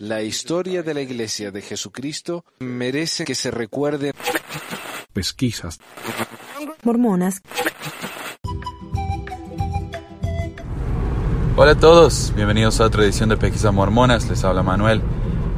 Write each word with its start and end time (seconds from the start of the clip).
La 0.00 0.22
historia 0.22 0.82
de 0.82 0.94
la 0.94 1.00
Iglesia 1.00 1.50
de 1.50 1.62
Jesucristo 1.62 2.44
merece 2.60 3.24
que 3.24 3.34
se 3.34 3.50
recuerde. 3.50 4.12
Pesquisas. 5.12 5.80
Mormonas. 6.84 7.42
Hola 11.56 11.72
a 11.72 11.74
todos, 11.74 12.32
bienvenidos 12.36 12.80
a 12.80 12.84
otra 12.84 13.02
edición 13.02 13.28
de 13.30 13.36
Pesquisas 13.36 13.74
Mormonas, 13.74 14.28
les 14.28 14.44
habla 14.44 14.62
Manuel. 14.62 15.02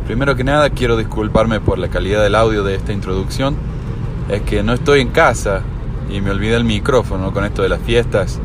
Primero 0.07 0.35
que 0.35 0.45
nada 0.45 0.71
quiero 0.71 0.97
disculparme 0.97 1.61
por 1.61 1.79
la 1.79 1.91
calidad 1.91 2.23
del 2.23 2.37
audio 2.37 2.65
de 2.65 2.75
esta 2.75 2.93
introducción. 2.93 3.57
Es 4.31 4.43
que 4.43 4.63
no 4.63 4.73
estoy 4.73 5.01
en 5.01 5.09
casa 5.09 5.63
y 6.09 6.21
me 6.21 6.31
olvidé 6.31 6.57
el 6.57 6.65
micrófono 6.65 7.33
con 7.33 7.45
esto 7.45 7.63
de 7.63 7.69
las 7.69 7.83
fiestas. 7.83 8.41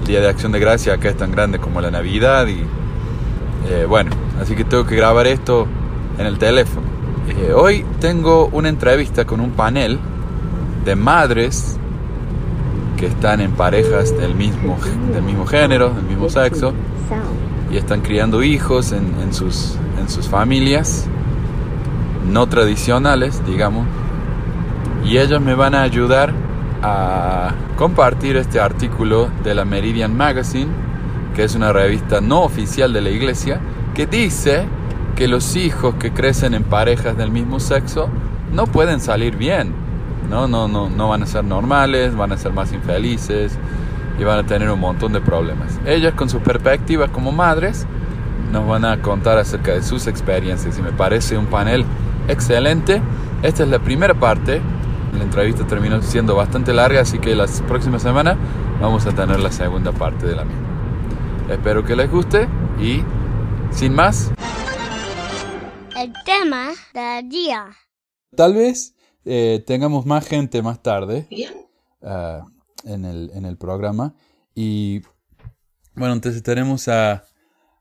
El 0.00 0.06
Día 0.06 0.20
de 0.20 0.28
Acción 0.28 0.52
de 0.52 0.60
Gracia 0.60 0.94
acá 0.94 1.08
es 1.08 1.16
tan 1.16 1.32
grande 1.32 1.58
como 1.58 1.80
la 1.80 1.90
Navidad 1.90 2.46
y 2.48 2.64
eh, 3.68 3.86
bueno, 3.88 4.10
así 4.40 4.54
que 4.54 4.64
tengo 4.64 4.86
que 4.86 4.96
grabar 4.96 5.26
esto 5.26 5.66
en 6.18 6.26
el 6.26 6.38
teléfono. 6.38 6.86
Hoy 7.54 7.84
tengo 8.00 8.48
una 8.52 8.68
entrevista 8.68 9.24
con 9.24 9.40
un 9.40 9.52
panel 9.52 9.98
de 10.84 10.96
madres 10.96 11.78
que 12.96 13.06
están 13.06 13.40
en 13.40 13.52
parejas 13.52 14.16
del 14.16 14.34
mismo, 14.34 14.78
del 15.12 15.22
mismo 15.22 15.46
género, 15.46 15.90
del 15.90 16.04
mismo 16.04 16.28
sexo, 16.28 16.72
y 17.70 17.76
están 17.76 18.00
criando 18.00 18.42
hijos 18.42 18.92
en, 18.92 19.14
en, 19.22 19.32
sus, 19.32 19.76
en 19.98 20.08
sus 20.08 20.28
familias 20.28 21.06
no 22.30 22.46
tradicionales, 22.48 23.44
digamos, 23.46 23.86
y 25.04 25.18
ellos 25.18 25.40
me 25.40 25.54
van 25.54 25.74
a 25.74 25.82
ayudar 25.82 26.32
a 26.82 27.54
compartir 27.76 28.36
este 28.36 28.60
artículo 28.60 29.30
de 29.42 29.54
la 29.54 29.64
Meridian 29.64 30.16
Magazine, 30.16 30.70
que 31.34 31.44
es 31.44 31.54
una 31.54 31.72
revista 31.72 32.20
no 32.20 32.42
oficial 32.42 32.92
de 32.92 33.00
la 33.00 33.10
iglesia, 33.10 33.60
que 33.94 34.06
dice 34.06 34.64
que 35.16 35.28
los 35.28 35.56
hijos 35.56 35.94
que 35.96 36.12
crecen 36.12 36.54
en 36.54 36.64
parejas 36.64 37.16
del 37.16 37.30
mismo 37.30 37.60
sexo 37.60 38.08
no 38.52 38.66
pueden 38.66 39.00
salir 39.00 39.36
bien, 39.36 39.72
no, 40.28 40.48
no, 40.48 40.68
no, 40.68 40.88
no 40.88 41.08
van 41.08 41.22
a 41.22 41.26
ser 41.26 41.44
normales, 41.44 42.16
van 42.16 42.32
a 42.32 42.36
ser 42.36 42.52
más 42.52 42.72
infelices 42.72 43.58
y 44.18 44.24
van 44.24 44.38
a 44.38 44.46
tener 44.46 44.70
un 44.70 44.80
montón 44.80 45.12
de 45.12 45.20
problemas. 45.20 45.78
Ellas 45.84 46.14
con 46.14 46.28
sus 46.28 46.42
perspectivas 46.42 47.10
como 47.10 47.32
madres 47.32 47.86
nos 48.52 48.66
van 48.66 48.84
a 48.84 49.00
contar 49.02 49.38
acerca 49.38 49.72
de 49.72 49.82
sus 49.82 50.06
experiencias 50.06 50.78
y 50.78 50.82
me 50.82 50.92
parece 50.92 51.36
un 51.36 51.46
panel 51.46 51.84
excelente. 52.28 53.00
Esta 53.42 53.62
es 53.62 53.68
la 53.68 53.78
primera 53.78 54.14
parte 54.14 54.60
la 55.16 55.24
entrevista 55.24 55.66
terminó 55.66 56.00
siendo 56.02 56.34
bastante 56.36 56.72
larga, 56.72 57.00
así 57.00 57.18
que 57.18 57.34
las 57.34 57.62
próximas 57.62 58.02
semanas 58.02 58.36
vamos 58.80 59.06
a 59.06 59.12
tener 59.12 59.40
la 59.40 59.50
segunda 59.50 59.92
parte 59.92 60.26
de 60.26 60.36
la 60.36 60.44
misma. 60.44 60.62
Espero 61.50 61.84
que 61.84 61.96
les 61.96 62.10
guste 62.10 62.48
y 62.80 63.02
sin 63.72 63.94
más. 63.94 64.30
El 65.96 66.12
tema 66.24 66.70
del 66.94 67.28
día. 67.28 67.66
Tal 68.36 68.54
vez 68.54 68.94
eh, 69.24 69.62
tengamos 69.66 70.06
más 70.06 70.26
gente 70.26 70.62
más 70.62 70.82
tarde 70.82 71.26
uh, 72.00 72.88
en, 72.88 73.04
el, 73.04 73.30
en 73.34 73.44
el 73.44 73.56
programa. 73.56 74.14
Y 74.54 75.00
bueno, 75.94 76.14
entonces 76.14 76.42
tenemos 76.42 76.88
a, 76.88 77.24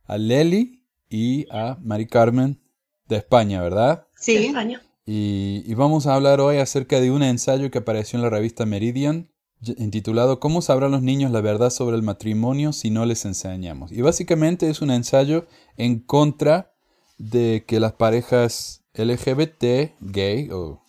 a 0.06 0.18
Leli 0.18 0.84
y 1.10 1.46
a 1.52 1.78
Mari 1.82 2.08
Carmen 2.08 2.62
de 3.08 3.18
España, 3.18 3.62
¿verdad? 3.62 4.08
Sí, 4.16 4.36
de 4.36 4.48
España. 4.48 4.82
Y, 5.06 5.64
y, 5.66 5.74
vamos 5.74 6.06
a 6.06 6.14
hablar 6.14 6.40
hoy 6.40 6.58
acerca 6.58 7.00
de 7.00 7.10
un 7.10 7.24
ensayo 7.24 7.72
que 7.72 7.80
apareció 7.80 8.18
en 8.18 8.24
la 8.24 8.30
revista 8.30 8.66
Meridian 8.66 9.32
intitulado 9.62 10.40
¿Cómo 10.40 10.62
sabrán 10.62 10.92
los 10.92 11.02
niños 11.02 11.32
la 11.32 11.42
verdad 11.42 11.70
sobre 11.70 11.96
el 11.96 12.04
matrimonio 12.04 12.74
si 12.74 12.90
no 12.90 13.06
les 13.06 13.26
enseñamos? 13.26 13.92
Y 13.92 14.02
básicamente 14.02 14.70
es 14.70 14.82
un 14.82 14.92
ensayo 14.92 15.48
en 15.78 16.00
contra 16.00 16.74
de 17.18 17.66
que 17.68 17.80
las 17.80 17.94
parejas 17.94 18.84
LGBT, 18.94 19.96
gay 20.00 20.50
o, 20.52 20.82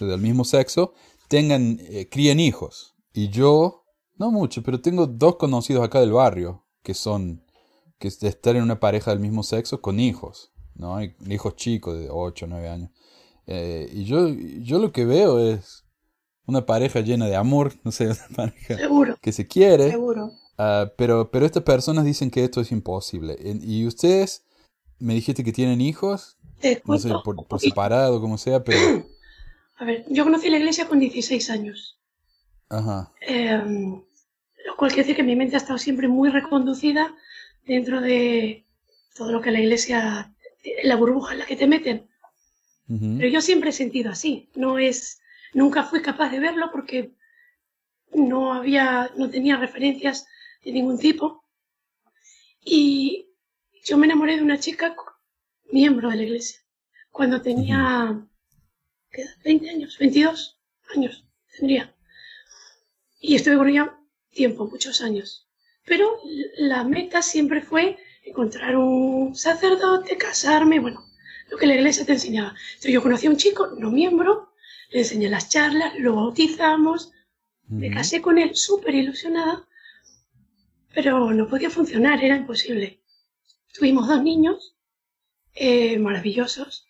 del 0.00 0.20
mismo 0.20 0.44
sexo, 0.44 0.92
tengan, 1.28 1.78
eh, 1.80 2.08
críen 2.10 2.40
hijos. 2.40 2.94
Y 3.12 3.28
yo, 3.28 3.84
no 4.16 4.30
mucho, 4.30 4.62
pero 4.62 4.80
tengo 4.80 5.06
dos 5.06 5.36
conocidos 5.36 5.84
acá 5.84 6.00
del 6.00 6.12
barrio 6.12 6.64
que 6.82 6.94
son, 6.94 7.44
que 7.98 8.08
están 8.08 8.56
en 8.56 8.62
una 8.62 8.80
pareja 8.80 9.12
del 9.12 9.20
mismo 9.20 9.42
sexo 9.42 9.80
con 9.80 10.00
hijos. 10.00 10.52
¿no? 10.74 10.98
Hijos 11.28 11.56
chicos 11.56 11.98
de 11.98 12.08
8 12.10 12.44
o 12.44 12.48
9 12.48 12.68
años. 12.68 12.90
Eh, 13.46 13.88
y 13.92 14.04
yo, 14.04 14.28
yo 14.28 14.78
lo 14.78 14.92
que 14.92 15.04
veo 15.04 15.38
es 15.38 15.83
una 16.46 16.66
pareja 16.66 17.00
llena 17.00 17.26
de 17.26 17.36
amor, 17.36 17.74
no 17.84 17.92
sé, 17.92 18.06
una 18.06 18.28
pareja 18.34 18.76
Seguro. 18.76 19.16
que 19.20 19.32
se 19.32 19.46
quiere. 19.46 19.90
Seguro. 19.90 20.32
Uh, 20.58 20.88
pero, 20.96 21.30
pero 21.30 21.46
estas 21.46 21.64
personas 21.64 22.04
dicen 22.04 22.30
que 22.30 22.44
esto 22.44 22.60
es 22.60 22.70
imposible. 22.70 23.36
Y 23.62 23.86
ustedes 23.86 24.44
me 24.98 25.14
dijiste 25.14 25.42
que 25.42 25.52
tienen 25.52 25.80
hijos, 25.80 26.38
Te 26.60 26.80
no 26.86 26.98
sé, 26.98 27.10
por, 27.24 27.46
por 27.46 27.60
separado, 27.60 28.20
como 28.20 28.38
sea, 28.38 28.62
pero... 28.62 28.78
A 29.76 29.84
ver, 29.84 30.04
yo 30.08 30.22
conocí 30.22 30.48
la 30.50 30.58
iglesia 30.58 30.86
con 30.86 31.00
16 31.00 31.50
años. 31.50 31.98
Ajá. 32.68 33.12
Eh, 33.26 33.60
lo 34.66 34.76
cual 34.76 34.90
quiere 34.90 35.02
decir 35.02 35.16
que 35.16 35.24
mi 35.24 35.34
mente 35.34 35.56
ha 35.56 35.58
estado 35.58 35.78
siempre 35.78 36.06
muy 36.06 36.30
reconducida 36.30 37.12
dentro 37.66 38.00
de 38.00 38.64
todo 39.16 39.32
lo 39.32 39.40
que 39.40 39.50
la 39.50 39.60
iglesia 39.60 40.32
la 40.82 40.96
burbuja 40.96 41.32
en 41.32 41.40
la 41.40 41.46
que 41.46 41.56
te 41.56 41.66
meten. 41.66 42.08
Uh 42.88 42.94
-huh. 42.94 43.16
Pero 43.18 43.28
yo 43.28 43.40
siempre 43.40 43.70
he 43.70 43.72
sentido 43.72 44.10
así. 44.10 44.48
No 44.54 44.78
es, 44.78 45.20
nunca 45.54 45.84
fui 45.84 46.02
capaz 46.02 46.30
de 46.30 46.40
verlo 46.40 46.70
porque 46.70 47.14
no 48.12 48.52
había, 48.52 49.10
no 49.16 49.30
tenía 49.30 49.56
referencias 49.56 50.26
de 50.64 50.72
ningún 50.72 50.98
tipo. 50.98 51.44
Y 52.60 53.28
yo 53.84 53.96
me 53.96 54.06
enamoré 54.06 54.36
de 54.36 54.42
una 54.42 54.58
chica 54.58 54.94
miembro 55.70 56.10
de 56.10 56.16
la 56.16 56.22
iglesia 56.22 56.60
cuando 57.10 57.40
tenía. 57.40 58.26
¿qué, 59.10 59.24
20 59.44 59.70
años, 59.70 59.98
22 59.98 60.60
años 60.94 61.24
tendría. 61.56 61.94
Y 63.20 63.36
estuve 63.36 63.56
con 63.56 63.68
ella 63.68 63.98
tiempo, 64.30 64.66
muchos 64.66 65.00
años. 65.00 65.48
Pero 65.84 66.18
la 66.56 66.84
meta 66.84 67.22
siempre 67.22 67.60
fue 67.60 67.98
encontrar 68.24 68.76
un 68.76 69.34
sacerdote, 69.34 70.16
casarme, 70.16 70.80
bueno, 70.80 71.04
lo 71.50 71.56
que 71.56 71.66
la 71.66 71.74
iglesia 71.74 72.06
te 72.06 72.12
enseñaba. 72.12 72.54
Entonces 72.68 72.92
yo 72.92 73.02
conocí 73.02 73.26
a 73.26 73.30
un 73.30 73.36
chico, 73.36 73.68
no 73.78 73.90
miembro, 73.90 74.53
le 74.90 75.00
enseñé 75.00 75.28
las 75.28 75.48
charlas, 75.48 75.94
lo 75.98 76.14
bautizamos, 76.16 77.06
uh 77.06 77.10
-huh. 77.74 77.78
me 77.80 77.90
casé 77.90 78.20
con 78.20 78.38
él 78.38 78.54
súper 78.54 78.94
ilusionada, 78.94 79.66
pero 80.94 81.32
no 81.32 81.48
podía 81.48 81.70
funcionar, 81.70 82.22
era 82.22 82.36
imposible. 82.36 83.00
Tuvimos 83.72 84.06
dos 84.08 84.22
niños 84.22 84.76
eh, 85.54 85.98
maravillosos 85.98 86.86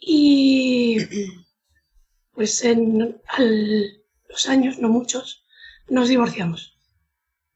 y 0.00 0.98
pues 2.34 2.62
en 2.64 3.20
al, 3.26 4.02
los 4.28 4.48
años, 4.48 4.78
no 4.78 4.88
muchos, 4.88 5.44
nos 5.88 6.08
divorciamos. 6.08 6.78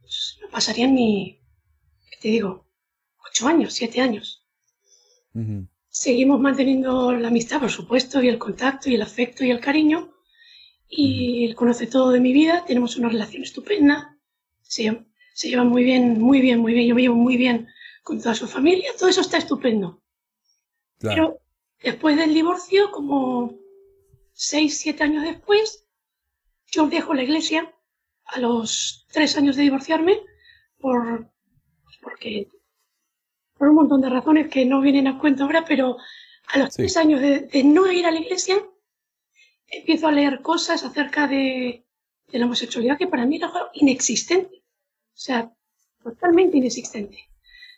Pues 0.00 0.38
no 0.41 0.48
pasarían 0.48 0.94
ni, 0.94 1.41
¿qué 2.10 2.16
te 2.20 2.28
digo? 2.28 2.66
ocho 3.32 3.48
años, 3.48 3.72
siete 3.72 4.00
años. 4.00 4.44
Uh 5.34 5.41
-huh. 5.41 5.68
Seguimos 5.94 6.41
manteniendo 6.41 7.12
la 7.12 7.28
amistad, 7.28 7.60
por 7.60 7.70
supuesto, 7.70 8.22
y 8.22 8.28
el 8.28 8.38
contacto, 8.38 8.88
y 8.88 8.94
el 8.94 9.03
afecto, 9.03 9.44
y 9.44 9.50
el 9.50 9.60
cariño. 9.60 10.14
Y 10.88 11.44
él 11.44 11.54
conoce 11.54 11.86
todo 11.86 12.10
de 12.12 12.19
mi 12.19 12.32
vida, 12.32 12.64
tenemos 12.66 12.97
una 12.97 13.10
relación 13.10 13.42
estupenda. 13.42 14.19
Se, 14.62 15.04
se 15.34 15.50
lleva 15.50 15.64
muy 15.64 15.84
bien, 15.84 16.19
muy 16.19 16.41
bien, 16.41 16.60
muy 16.60 16.72
bien. 16.72 16.88
Yo 16.88 16.94
me 16.94 17.03
llevo 17.03 17.14
muy 17.14 17.36
bien 17.36 17.69
con 18.03 18.22
toda 18.22 18.34
su 18.34 18.48
familia, 18.48 18.91
todo 18.98 19.10
eso 19.10 19.20
está 19.20 19.36
estupendo. 19.36 20.03
Claro. 20.98 21.14
Pero 21.14 21.42
después 21.82 22.16
del 22.16 22.32
divorcio, 22.32 22.91
como 22.91 23.59
seis, 24.32 24.78
siete 24.78 25.04
años 25.04 25.24
después, 25.24 25.86
yo 26.69 26.86
dejo 26.86 27.12
la 27.12 27.22
iglesia 27.22 27.70
a 28.24 28.41
los 28.41 29.06
tres 29.12 29.36
años 29.36 29.56
de 29.56 29.64
divorciarme 29.64 30.22
por, 30.78 31.30
porque 32.00 32.48
por 33.62 33.68
un 33.68 33.76
montón 33.76 34.00
de 34.00 34.09
razones 34.09 34.48
que 34.48 34.66
no 34.66 34.80
vienen 34.80 35.06
a 35.06 35.20
cuento 35.20 35.44
ahora, 35.44 35.64
pero 35.64 35.97
a 36.48 36.59
los 36.59 36.74
sí. 36.74 36.82
tres 36.82 36.97
años 36.97 37.20
de, 37.20 37.42
de, 37.42 37.62
no 37.62 37.88
ir 37.92 38.04
a 38.06 38.10
la 38.10 38.18
iglesia, 38.18 38.56
empiezo 39.68 40.09
a 40.09 40.10
leer 40.10 40.42
cosas 40.42 40.82
acerca 40.82 41.28
de, 41.28 41.86
de, 42.26 42.38
la 42.41 42.47
homosexualidad 42.47 42.98
que 42.98 43.06
para 43.06 43.24
mí 43.24 43.36
era 43.36 43.47
algo 43.47 43.68
inexistente. 43.74 44.64
O 45.14 45.16
sea, 45.16 45.53
totalmente 46.03 46.56
inexistente. 46.56 47.30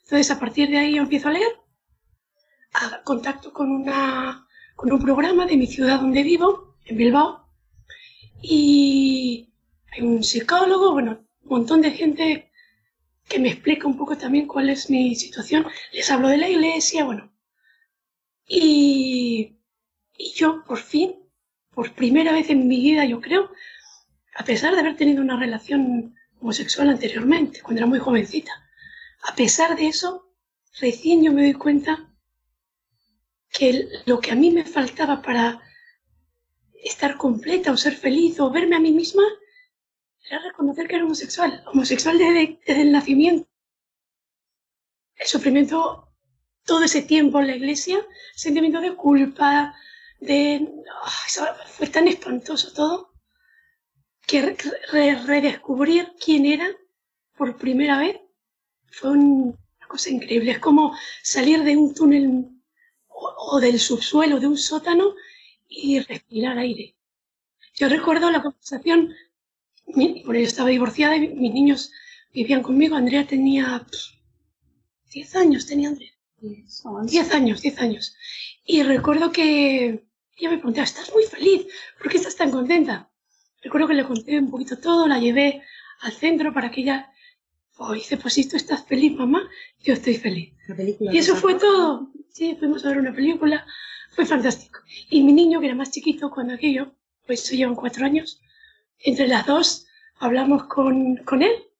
Entonces, 0.04 0.31
a 0.31 0.40
partir 0.40 0.70
de 0.70 0.78
ahí 0.78 0.94
yo 0.94 1.02
empiezo 1.02 1.28
a 1.28 1.32
leer, 1.32 1.52
a 2.72 3.02
contacto 3.02 3.52
con, 3.52 3.70
una, 3.70 4.48
con 4.76 4.90
un 4.90 5.02
programa 5.02 5.44
de 5.44 5.58
mi 5.58 5.66
ciudad 5.66 6.00
donde 6.00 6.22
vivo, 6.22 6.78
en 6.87 6.96
Bilbao, 6.96 7.46
y 8.40 9.52
hay 9.92 10.00
un 10.00 10.25
psicólogo, 10.25 10.92
bueno, 10.92 11.26
un 11.42 11.48
montón 11.50 11.82
de 11.82 11.90
gente 11.90 12.50
que 13.29 13.38
me 13.38 13.49
explica 13.50 13.87
un 13.87 13.97
poco 13.97 14.17
también 14.17 14.47
cuál 14.47 14.71
es 14.71 14.91
mi 14.91 15.15
situación. 15.15 15.67
Les 15.93 16.11
hablo 16.11 16.29
de 16.29 16.38
la 16.38 16.49
iglesia, 16.49 17.05
bueno. 17.05 17.32
Y, 18.47 19.56
y 20.17 20.32
yo, 20.35 20.62
por 20.65 20.79
fin, 20.79 21.15
por 21.71 21.93
primera 21.94 22.32
vez 22.32 22.50
en 22.50 22.69
mi 22.69 22.81
vida, 22.81 23.05
yo 23.05 23.21
creo, 23.21 23.50
a 24.37 24.44
pesar 24.44 24.75
de 24.75 24.81
haber 24.81 24.97
tenido 24.97 25.23
una 25.23 25.38
relación 25.38 26.15
homosexual 26.41 26.91
anteriormente, 26.91 27.62
cuando 27.62 27.81
era 27.81 27.87
muy 27.87 27.99
jovencita, 27.99 28.53
a 29.23 29.35
pesar 29.35 29.76
de 29.76 29.87
eso, 29.87 30.31
recién 30.81 31.23
yo 31.25 31.32
me 31.32 31.43
doy 31.43 31.55
cuenta 31.55 32.11
que 33.50 33.88
lo 34.05 34.21
que 34.21 34.32
a 34.32 34.35
mí 34.35 34.50
me 34.50 34.65
faltaba 34.65 35.23
para 35.23 35.62
estar 36.82 37.17
completa 37.17 37.73
o 37.73 37.76
ser 37.76 37.94
feliz 37.94 38.38
o 38.41 38.50
verme 38.50 38.76
a 38.76 38.81
mí 38.81 38.93
misma 38.93 39.23
era 40.29 40.43
reconocer 40.43 40.88
que 40.88 40.97
era 40.97 41.05
homosexual, 41.05 41.62
homosexual 41.67 42.19
desde, 42.19 42.59
el 42.67 42.93
nacimiento. 42.93 43.49
El 45.17 45.26
sufrimiento 45.26 46.09
todo 46.65 46.85
ese 46.85 47.03
tiempo 47.03 47.41
en 47.41 47.47
la 47.49 47.56
iglesia, 47.56 47.99
sentimiento 48.35 48.81
de 48.81 48.94
culpa, 48.97 49.75
de... 50.21 50.67
fue 51.67 51.88
tan 51.88 52.09
espantoso 52.09 52.73
todo, 52.73 53.12
que 54.26 54.56
redescubrir 54.91 56.12
quién 56.19 56.47
era 56.47 56.69
por 57.37 57.56
primera 57.56 57.99
vez 57.99 58.17
fue 58.94 59.11
una 59.11 59.56
cosa 59.88 60.11
increíble. 60.11 60.53
Es 60.53 60.59
como 60.59 60.97
salir 61.23 61.62
de 61.62 61.76
un 61.76 61.94
túnel 61.94 62.49
o, 63.09 63.61
del 63.61 63.79
subsuelo 63.79 64.41
de 64.41 64.47
un 64.47 64.56
sótano 64.56 65.15
y 65.69 66.00
respirar 66.00 66.59
aire. 66.59 66.97
Yo 67.75 67.88
recuerdo 67.88 68.31
la 68.31 68.43
conversación, 68.43 69.15
porque 70.25 70.41
yo 70.41 70.46
estaba 70.46 70.69
divorciada 70.70 71.17
y 71.17 71.29
mis 71.29 71.52
niños 71.52 71.93
vivían 72.32 72.62
conmigo. 72.62 72.96
Andrea 72.96 73.26
tenía 73.26 73.87
10 75.12 75.37
años, 75.37 75.67
tenía 75.67 75.88
Andrea. 75.88 76.11
10 76.41 77.32
años, 77.32 77.62
10 77.62 77.79
años. 77.79 78.17
Y 78.64 78.82
recuerdo 78.82 79.32
que 79.32 80.05
ella 80.37 80.50
me 80.50 80.56
preguntaba, 80.58 80.85
¿estás 80.85 81.12
muy 81.12 81.25
feliz? 81.25 81.67
¿Por 81.99 82.11
qué 82.11 82.19
estás 82.19 82.37
tan 82.37 82.50
contenta? 82.50 83.11
Recuerdo 83.62 83.88
que 83.88 83.94
le 83.94 84.05
conté 84.05 84.38
un 84.38 84.50
poquito 84.50 84.79
todo, 84.79 85.06
la 85.06 85.19
llevé 85.19 85.62
al 86.00 86.12
centro 86.12 86.52
para 86.52 86.70
que 86.70 86.82
ella 86.82 87.11
oh, 87.79 87.93
dice, 87.93 88.17
pues 88.17 88.35
si 88.35 88.49
tú 88.49 88.56
estás 88.56 88.85
feliz, 88.85 89.17
mamá, 89.17 89.49
yo 89.82 89.94
estoy 89.94 90.17
feliz. 90.17 90.52
y 91.00 91.19
eso 91.19 91.37
fue 91.37 91.55
todo. 91.55 92.11
Sí, 92.31 92.56
fuimos 92.58 92.85
a 92.85 92.88
ver 92.88 92.99
una 92.99 93.14
película, 93.14 93.64
fue 94.11 94.26
fantástico. 94.26 94.81
Y 95.08 95.23
mi 95.23 95.32
niño, 95.32 95.61
que 95.61 95.67
era 95.67 95.75
más 95.75 95.90
chiquito 95.90 96.31
cuando 96.31 96.55
aquello, 96.55 96.94
pues 97.26 97.49
llevan 97.50 97.76
cuatro 97.76 98.05
años, 98.05 98.40
entre 98.99 99.29
las 99.29 99.46
dos 99.46 99.87
hablamos 100.17 100.64
con, 100.64 101.17
con 101.19 101.43
él. 101.43 101.70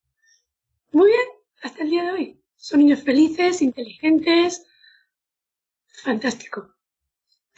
Muy 0.91 1.07
bien, 1.07 1.27
hasta 1.61 1.83
el 1.83 1.89
día 1.89 2.03
de 2.03 2.11
hoy. 2.11 2.41
Son 2.55 2.79
niños 2.79 3.03
felices, 3.03 3.61
inteligentes, 3.61 4.65
fantástico. 5.87 6.73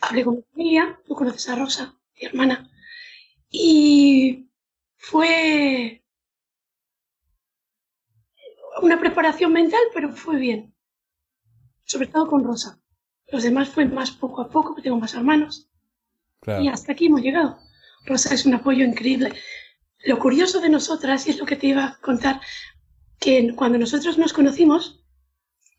Hablé 0.01 0.23
con 0.23 0.35
mi 0.35 0.43
familia, 0.51 0.99
tú 1.05 1.15
conoces 1.15 1.49
a 1.49 1.55
Rosa, 1.55 1.97
mi 2.15 2.27
hermana, 2.27 2.69
y 3.49 4.49
fue 4.97 6.03
una 8.81 8.99
preparación 8.99 9.53
mental, 9.53 9.81
pero 9.93 10.11
fue 10.13 10.37
bien. 10.37 10.75
Sobre 11.83 12.07
todo 12.07 12.27
con 12.27 12.43
Rosa. 12.43 12.79
Los 13.27 13.43
demás 13.43 13.69
fue 13.69 13.85
más 13.85 14.11
poco 14.11 14.41
a 14.41 14.49
poco, 14.49 14.75
que 14.75 14.81
tengo 14.81 14.99
más 14.99 15.13
hermanos. 15.13 15.69
Y 16.45 16.67
hasta 16.67 16.91
aquí 16.91 17.07
hemos 17.07 17.21
llegado. 17.21 17.59
Rosa 18.07 18.33
es 18.33 18.45
un 18.45 18.53
apoyo 18.55 18.85
increíble. 18.85 19.33
Lo 20.05 20.17
curioso 20.17 20.59
de 20.61 20.69
nosotras, 20.69 21.27
y 21.27 21.31
es 21.31 21.37
lo 21.37 21.45
que 21.45 21.57
te 21.57 21.67
iba 21.67 21.85
a 21.85 21.97
contar, 21.99 22.41
que 23.19 23.53
cuando 23.55 23.77
nosotros 23.77 24.17
nos 24.17 24.33
conocimos, 24.33 25.03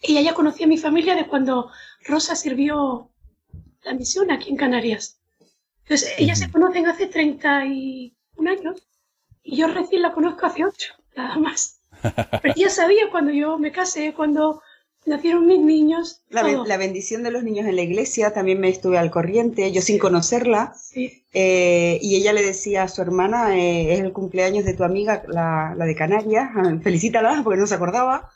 ella 0.01 0.21
ya 0.21 0.35
conocía 0.35 0.67
a 0.67 0.69
mi 0.69 0.79
familia 0.79 1.17
de 1.17 1.27
cuando 1.27 1.71
Rosa 2.05 2.37
sirvió 2.37 3.11
la 3.83 3.95
misión 3.95 4.31
aquí 4.31 4.51
en 4.51 4.57
Canarias. 4.57 5.21
Entonces, 5.85 6.15
ellas 6.19 6.39
se 6.39 6.51
conocen 6.51 6.87
hace 6.87 7.07
31 7.07 8.51
años 8.51 8.87
y 9.43 9.57
yo 9.57 9.69
recién 9.69 10.03
la 10.03 10.13
conozco 10.13 10.47
hace 10.47 10.65
8, 10.65 10.95
nada 11.17 11.39
más. 11.39 11.81
Pero 12.43 12.55
ella 12.55 12.69
sabía 12.69 13.11
cuando 13.11 13.33
yo 13.33 13.59
me 13.59 13.73
casé, 13.73 14.13
cuando 14.13 14.63
nacieron 15.07 15.47
mis 15.47 15.61
niños. 15.61 16.23
La, 16.29 16.77
bendición 16.77 17.23
de 17.23 17.31
los 17.31 17.43
niños 17.43 17.67
en 17.67 17.77
la 17.77 17.83
iglesia 17.83 18.33
también 18.33 18.61
me 18.61 18.69
estuve 18.69 18.99
al 18.99 19.11
corriente, 19.11 19.73
yo 19.73 19.83
sin 19.83 19.99
conocerla. 19.99 20.75
Eh, 21.33 21.99
y 22.01 22.17
ella 22.17 22.33
le 22.33 22.43
decía 22.43 22.85
a 22.85 22.89
su 22.89 23.03
hermana, 23.03 23.57
eh, 23.59 23.95
es 23.95 24.01
el 24.01 24.13
cumpleaños 24.13 24.65
de 24.65 24.75
tu 24.75 24.85
amiga, 24.85 25.23
la, 25.29 25.75
de 25.79 25.95
Canarias, 25.95 26.51
felicítala 26.83 27.43
porque 27.43 27.59
no 27.59 27.67
se 27.67 27.75
acordaba. 27.75 28.31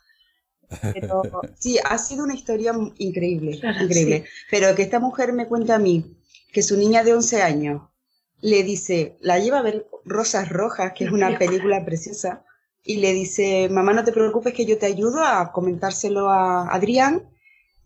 Pero 0.94 1.22
sí, 1.58 1.78
ha 1.84 1.98
sido 1.98 2.24
una 2.24 2.34
historia 2.34 2.74
increíble, 2.98 3.60
increíble. 3.80 4.24
Pero 4.50 4.74
que 4.74 4.82
esta 4.82 5.00
mujer 5.00 5.32
me 5.32 5.46
cuenta 5.46 5.76
a 5.76 5.78
mí 5.78 6.16
que 6.52 6.62
su 6.62 6.76
niña 6.76 7.02
de 7.02 7.14
11 7.14 7.42
años 7.42 7.82
le 8.40 8.62
dice, 8.62 9.16
la 9.20 9.38
lleva 9.38 9.58
a 9.58 9.62
ver 9.62 9.86
Rosas 10.04 10.48
Rojas, 10.48 10.92
que 10.94 11.04
es 11.04 11.12
una 11.12 11.38
película 11.38 11.84
preciosa, 11.84 12.44
y 12.84 12.96
le 12.96 13.12
dice, 13.12 13.68
mamá, 13.70 13.92
no 13.92 14.04
te 14.04 14.12
preocupes 14.12 14.54
que 14.54 14.66
yo 14.66 14.78
te 14.78 14.86
ayudo 14.86 15.24
a 15.24 15.52
comentárselo 15.52 16.28
a 16.28 16.68
Adrián 16.68 17.28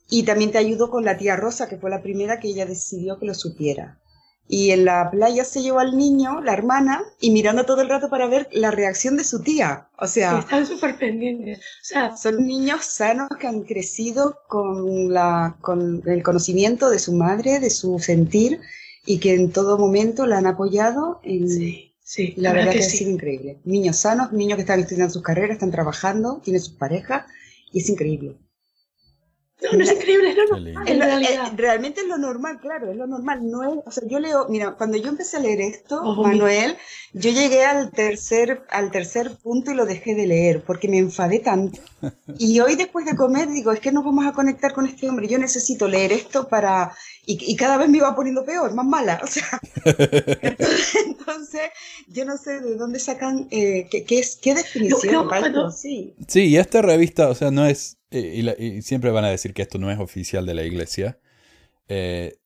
y 0.09 0.23
también 0.23 0.53
te 0.53 0.59
ayudo 0.59 0.91
con 0.91 1.05
la 1.05 1.19
tía 1.19 1.37
Rosa, 1.37 1.69
que 1.69 1.77
fue 1.77 1.91
la 1.91 2.03
primera 2.03 2.41
que 2.41 2.49
ella 2.49 2.67
decidió 2.67 3.19
que 3.19 3.27
lo 3.27 3.35
supiera. 3.35 4.01
Y 4.49 4.71
en 4.71 4.85
la 4.85 5.11
playa 5.11 5.45
se 5.45 5.61
llevó 5.61 5.81
al 5.81 5.97
niño, 5.97 6.41
la 6.41 6.53
hermana, 6.53 7.03
y 7.21 7.31
mirando 7.31 7.67
todo 7.67 7.81
el 7.83 7.89
rato 7.89 8.09
para 8.09 8.29
ver 8.29 8.49
la 8.53 8.71
reacción 8.71 9.17
de 9.17 9.25
su 9.25 9.43
tía. 9.43 9.89
O 9.99 10.07
sea, 10.07 10.39
están 10.39 10.65
súper 10.65 10.97
pendientes. 10.99 11.59
O 11.59 11.63
sea, 11.83 12.17
son 12.17 12.47
niños 12.47 12.85
sanos 12.85 13.29
que 13.41 13.49
han 13.49 13.63
crecido 13.63 14.39
con, 14.47 15.13
la, 15.13 15.57
con 15.61 16.01
el 16.07 16.23
conocimiento 16.23 16.91
de 16.91 17.01
su 17.01 17.13
madre, 17.13 17.59
de 17.59 17.71
su 17.71 17.99
sentir, 17.99 18.61
y 19.05 19.19
que 19.19 19.35
en 19.35 19.51
todo 19.51 19.79
momento 19.79 20.27
la 20.27 20.39
han 20.39 20.47
apoyado 20.47 21.21
en, 21.25 21.49
Sí, 21.49 21.86
la, 22.37 22.53
verdad, 22.53 22.73
que, 22.73 22.79
ha 22.79 22.83
sido 22.83 23.11
increíble. 23.11 23.59
Niños 23.65 23.97
sanos, 23.99 24.33
niños 24.33 24.57
que 24.57 24.63
están 24.63 24.81
estudiando 24.81 25.13
sus 25.13 25.23
carreras, 25.23 25.53
están 25.53 25.71
trabajando, 25.71 26.41
tienen 26.43 26.63
sus 26.63 26.75
parejas 26.75 27.25
y 27.73 27.81
es 27.81 27.89
increíble. 27.89 28.37
No, 29.63 29.79
no 29.79 29.85
es 29.85 29.93
increíble, 29.93 30.31
es 30.31 30.37
lo 30.37 30.47
normal. 30.49 30.89
En 30.89 31.57
realmente 31.57 32.03
es 32.03 32.07
lo 32.07 32.19
normal, 32.19 32.61
claro, 32.61 32.91
es 32.91 32.97
lo 32.97 33.07
normal. 33.07 33.41
No 33.49 33.63
es, 33.63 33.79
o 33.87 33.91
sea, 33.91 34.07
yo 34.07 34.19
leo, 34.19 34.47
mira, 34.51 34.73
cuando 34.73 34.99
yo 34.99 35.09
empecé 35.09 35.39
a 35.39 35.41
leer 35.41 35.63
esto, 35.63 36.03
Manuel, 36.17 36.77
yo 37.15 37.31
llegué 37.31 37.65
al 37.65 37.91
tercer, 37.91 38.63
al 38.69 38.91
tercer 38.91 39.35
punto 39.43 39.71
y 39.71 39.75
lo 39.75 39.87
dejé 39.87 40.15
de 40.15 40.27
leer 40.27 40.63
porque 40.63 40.89
me 40.89 40.99
enfadé 40.99 41.39
tanto. 41.39 41.81
Y 42.39 42.61
hoy 42.61 42.77
después 42.77 43.07
de 43.07 43.17
comer 43.17 43.49
digo, 43.49 43.73
es 43.73 43.81
que 43.81 43.91
no 43.91 44.03
vamos 44.03 44.27
a 44.27 44.33
conectar 44.33 44.73
con 44.75 44.87
este 44.87 45.09
hombre, 45.09 45.27
yo 45.27 45.39
necesito 45.39 45.89
leer 45.89 46.13
esto 46.13 46.47
para 46.47 46.93
y, 47.29 47.57
cada 47.57 47.77
vez 47.77 47.89
me 47.89 47.99
iba 47.99 48.15
poniendo 48.15 48.45
peor, 48.45 48.73
más 48.75 48.87
mala. 48.87 49.21
O 49.23 49.27
sea, 49.27 49.61
entonces, 51.07 51.63
yo 52.07 52.25
no 52.25 52.39
sé 52.39 52.61
de 52.61 52.77
dónde 52.77 53.01
sacan, 53.01 53.49
eh, 53.51 53.89
qué, 53.91 54.19
es, 54.19 54.37
qué 54.37 54.55
definición. 54.55 55.29
sí. 55.73 56.15
sí, 56.29 56.45
y 56.45 56.57
esta 56.57 56.83
revista, 56.83 57.29
o 57.29 57.35
sea, 57.35 57.51
no 57.51 57.67
es, 57.67 57.99
y, 58.11 58.83
siempre 58.83 59.11
van 59.11 59.25
a 59.25 59.31
decir 59.31 59.53
que 59.55 59.63
esto 59.63 59.79
no 59.79 59.91
es 59.91 59.99
oficial 59.99 60.47
de 60.47 60.55
la 60.55 60.65
iglesia. 60.65 61.19
Eh, 61.89 62.39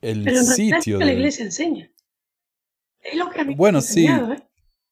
el 0.00 0.24
Pero 0.24 0.42
sitio 0.42 0.98
de 0.98 1.04
la 1.04 1.12
iglesia 1.12 1.44
enseña. 1.44 1.90
Es 3.00 3.16
lo 3.16 3.30
que 3.30 3.40
a 3.40 3.44
mí 3.44 3.54
bueno, 3.54 3.80
sí. 3.80 4.06
¿eh? 4.06 4.48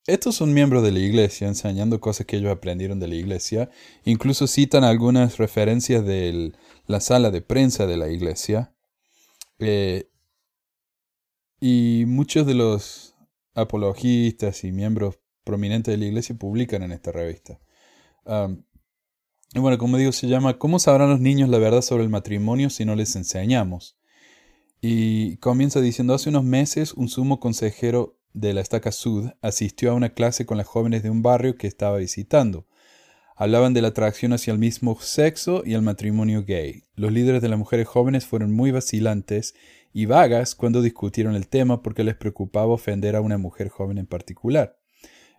Estos 0.06 0.36
son 0.36 0.54
miembros 0.54 0.84
de 0.84 0.92
la 0.92 1.00
iglesia 1.00 1.48
enseñando 1.48 2.00
cosas 2.00 2.26
que 2.26 2.36
ellos 2.36 2.52
aprendieron 2.52 3.00
de 3.00 3.08
la 3.08 3.16
iglesia. 3.16 3.70
Incluso 4.04 4.46
citan 4.46 4.84
algunas 4.84 5.38
referencias 5.38 6.04
de 6.04 6.52
la 6.86 7.00
sala 7.00 7.30
de 7.30 7.42
prensa 7.42 7.86
de 7.86 7.96
la 7.96 8.08
iglesia. 8.08 8.72
Eh, 9.58 10.08
y 11.60 12.04
muchos 12.06 12.46
de 12.46 12.54
los 12.54 13.16
apologistas 13.54 14.62
y 14.62 14.70
miembros 14.70 15.18
prominentes 15.42 15.92
de 15.92 15.98
la 15.98 16.06
iglesia 16.06 16.36
publican 16.36 16.82
en 16.82 16.92
esta 16.92 17.10
revista. 17.10 17.58
Y 19.54 19.58
bueno, 19.58 19.78
como 19.78 19.96
digo, 19.96 20.12
se 20.12 20.28
llama 20.28 20.58
¿Cómo 20.58 20.78
sabrán 20.78 21.10
los 21.10 21.20
niños 21.20 21.48
la 21.48 21.58
verdad 21.58 21.82
sobre 21.82 22.02
el 22.02 22.10
matrimonio 22.10 22.70
si 22.70 22.84
no 22.84 22.94
les 22.94 23.16
enseñamos? 23.16 23.96
Y 24.80 25.38
comienza 25.38 25.80
diciendo, 25.80 26.14
hace 26.14 26.28
unos 26.28 26.44
meses 26.44 26.92
un 26.94 27.08
sumo 27.08 27.40
consejero 27.40 28.18
de 28.34 28.52
la 28.52 28.60
estaca 28.60 28.92
Sud 28.92 29.30
asistió 29.40 29.90
a 29.90 29.94
una 29.94 30.10
clase 30.10 30.44
con 30.44 30.58
las 30.58 30.66
jóvenes 30.66 31.02
de 31.02 31.10
un 31.10 31.22
barrio 31.22 31.56
que 31.56 31.66
estaba 31.66 31.96
visitando. 31.96 32.66
Hablaban 33.34 33.74
de 33.74 33.82
la 33.82 33.88
atracción 33.88 34.32
hacia 34.32 34.52
el 34.52 34.58
mismo 34.58 34.98
sexo 35.00 35.62
y 35.64 35.74
el 35.74 35.82
matrimonio 35.82 36.44
gay. 36.44 36.84
Los 36.94 37.12
líderes 37.12 37.42
de 37.42 37.48
las 37.48 37.58
mujeres 37.58 37.86
jóvenes 37.86 38.26
fueron 38.26 38.52
muy 38.52 38.70
vacilantes 38.70 39.54
y 39.92 40.06
vagas 40.06 40.54
cuando 40.54 40.82
discutieron 40.82 41.34
el 41.34 41.48
tema 41.48 41.82
porque 41.82 42.04
les 42.04 42.16
preocupaba 42.16 42.72
ofender 42.72 43.16
a 43.16 43.20
una 43.20 43.38
mujer 43.38 43.68
joven 43.68 43.98
en 43.98 44.06
particular. 44.06 44.78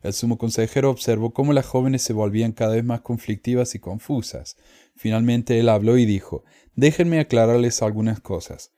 El 0.01 0.13
sumo 0.13 0.37
consejero 0.37 0.89
observó 0.89 1.33
cómo 1.33 1.53
las 1.53 1.65
jóvenes 1.65 2.01
se 2.01 2.13
volvían 2.13 2.51
cada 2.51 2.75
vez 2.75 2.83
más 2.83 3.01
conflictivas 3.01 3.75
y 3.75 3.79
confusas. 3.79 4.55
Finalmente 4.95 5.59
él 5.59 5.69
habló 5.69 5.97
y 5.97 6.05
dijo 6.05 6.43
Déjenme 6.75 7.19
aclararles 7.19 7.81
algunas 7.81 8.19
cosas. 8.19 8.71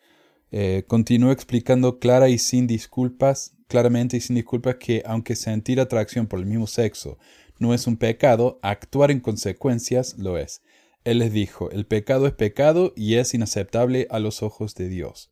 Eh, 0.52 0.86
continuó 0.88 1.32
explicando 1.32 2.00
clara 2.00 2.30
y 2.30 2.40
sin 2.40 2.66
disculpas, 2.66 3.56
claramente 3.68 4.18
y 4.18 4.22
sin 4.22 4.36
disculpas 4.36 4.76
que 4.76 5.04
aunque 5.06 5.36
sentir 5.36 5.80
atracción 5.80 6.28
por 6.28 6.40
el 6.40 6.46
mismo 6.46 6.66
sexo 6.66 7.20
no 7.60 7.74
es 7.74 7.88
un 7.88 7.98
pecado, 7.98 8.60
actuar 8.64 9.12
en 9.12 9.20
consecuencias 9.20 10.18
lo 10.18 10.38
es. 10.38 10.62
Él 11.04 11.20
les 11.20 11.32
dijo, 11.32 11.70
el 11.72 11.86
pecado 11.86 12.26
es 12.28 12.34
pecado 12.34 12.94
y 12.96 13.16
es 13.16 13.34
inaceptable 13.34 14.08
a 14.10 14.20
los 14.20 14.42
ojos 14.42 14.76
de 14.76 14.90
Dios. 14.90 15.32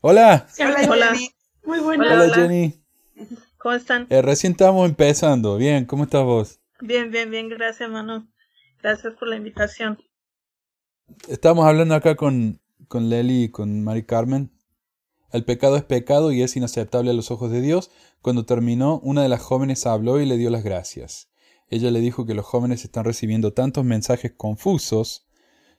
Hola. 0.00 0.46
Hola, 0.88 1.14
Muy 1.64 1.80
buena. 1.80 2.12
Hola, 2.12 2.34
Jenny. 2.34 2.80
¿Cómo 3.58 3.74
están? 3.74 4.06
Eh, 4.08 4.22
recién 4.22 4.52
estamos 4.52 4.88
empezando. 4.88 5.56
Bien, 5.56 5.84
¿cómo 5.84 6.04
estás 6.04 6.24
vos? 6.24 6.60
Bien, 6.80 7.10
bien, 7.10 7.30
bien. 7.30 7.48
Gracias, 7.48 7.90
Manu. 7.90 8.28
Gracias 8.80 9.14
por 9.14 9.28
la 9.28 9.36
invitación. 9.36 9.98
estamos 11.28 11.66
hablando 11.66 11.96
acá 11.96 12.14
con, 12.14 12.60
con 12.86 13.08
Lely 13.10 13.44
y 13.44 13.48
con 13.50 13.82
Mari 13.82 14.04
Carmen. 14.04 14.52
El 15.32 15.44
pecado 15.44 15.76
es 15.76 15.82
pecado 15.82 16.30
y 16.30 16.42
es 16.42 16.56
inaceptable 16.56 17.10
a 17.10 17.14
los 17.14 17.30
ojos 17.32 17.50
de 17.50 17.60
Dios. 17.60 17.90
Cuando 18.22 18.46
terminó, 18.46 19.00
una 19.00 19.22
de 19.22 19.28
las 19.28 19.42
jóvenes 19.42 19.86
habló 19.86 20.20
y 20.20 20.26
le 20.26 20.36
dio 20.36 20.50
las 20.50 20.62
gracias. 20.62 21.28
Ella 21.68 21.90
le 21.90 22.00
dijo 22.00 22.24
que 22.24 22.34
los 22.34 22.46
jóvenes 22.46 22.84
están 22.84 23.04
recibiendo 23.04 23.52
tantos 23.52 23.84
mensajes 23.84 24.32
confusos 24.36 25.27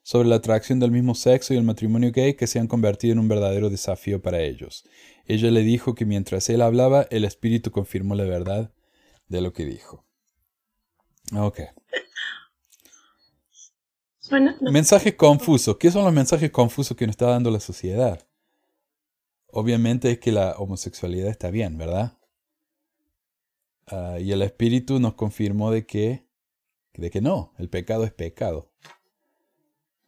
sobre 0.03 0.29
la 0.29 0.35
atracción 0.35 0.79
del 0.79 0.91
mismo 0.91 1.15
sexo 1.15 1.53
y 1.53 1.57
el 1.57 1.63
matrimonio 1.63 2.11
gay 2.11 2.33
que 2.33 2.47
se 2.47 2.59
han 2.59 2.67
convertido 2.67 3.13
en 3.13 3.19
un 3.19 3.27
verdadero 3.27 3.69
desafío 3.69 4.21
para 4.21 4.41
ellos. 4.41 4.85
Ella 5.25 5.51
le 5.51 5.61
dijo 5.61 5.95
que 5.95 6.05
mientras 6.05 6.49
él 6.49 6.61
hablaba, 6.61 7.07
el 7.11 7.25
Espíritu 7.25 7.71
confirmó 7.71 8.15
la 8.15 8.23
verdad 8.23 8.73
de 9.27 9.41
lo 9.41 9.53
que 9.53 9.65
dijo. 9.65 10.05
Ok. 11.35 11.61
Mensajes 14.61 15.15
confusos. 15.15 15.77
¿Qué 15.77 15.91
son 15.91 16.03
los 16.03 16.13
mensajes 16.13 16.51
confusos 16.51 16.95
que 16.95 17.05
nos 17.05 17.13
está 17.13 17.27
dando 17.27 17.51
la 17.51 17.59
sociedad? 17.59 18.27
Obviamente 19.47 20.11
es 20.11 20.19
que 20.19 20.31
la 20.31 20.51
homosexualidad 20.57 21.29
está 21.29 21.49
bien, 21.49 21.77
¿verdad? 21.77 22.17
Ah, 23.87 24.17
y 24.19 24.31
el 24.31 24.43
Espíritu 24.43 24.99
nos 24.99 25.15
confirmó 25.15 25.71
de 25.71 25.85
que, 25.85 26.27
de 26.93 27.09
que 27.09 27.21
no, 27.21 27.53
el 27.57 27.69
pecado 27.69 28.03
es 28.03 28.11
pecado. 28.11 28.71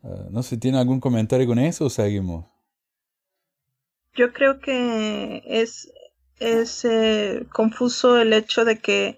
Ah, 0.03 0.27
no 0.31 0.43
sé, 0.43 0.57
¿tiene 0.57 0.79
algún 0.79 0.99
comentario 0.99 1.47
con 1.47 1.59
eso 1.59 1.85
o 1.85 1.89
seguimos? 1.89 2.45
Yo 4.13 4.33
creo 4.33 4.59
que 4.59 5.43
es, 5.45 5.91
es 6.39 6.85
eh, 6.85 7.45
confuso 7.51 8.17
el 8.17 8.33
hecho 8.33 8.65
de 8.65 8.79
que 8.79 9.17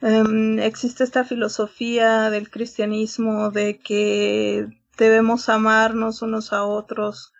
em, 0.00 0.58
existe 0.60 1.04
esta 1.04 1.24
filosofía 1.24 2.30
del 2.30 2.50
cristianismo 2.50 3.50
de 3.50 3.78
que 3.78 4.68
debemos 4.96 5.48
amarnos 5.48 6.22
unos 6.22 6.52
a 6.52 6.64
otros, 6.64 7.32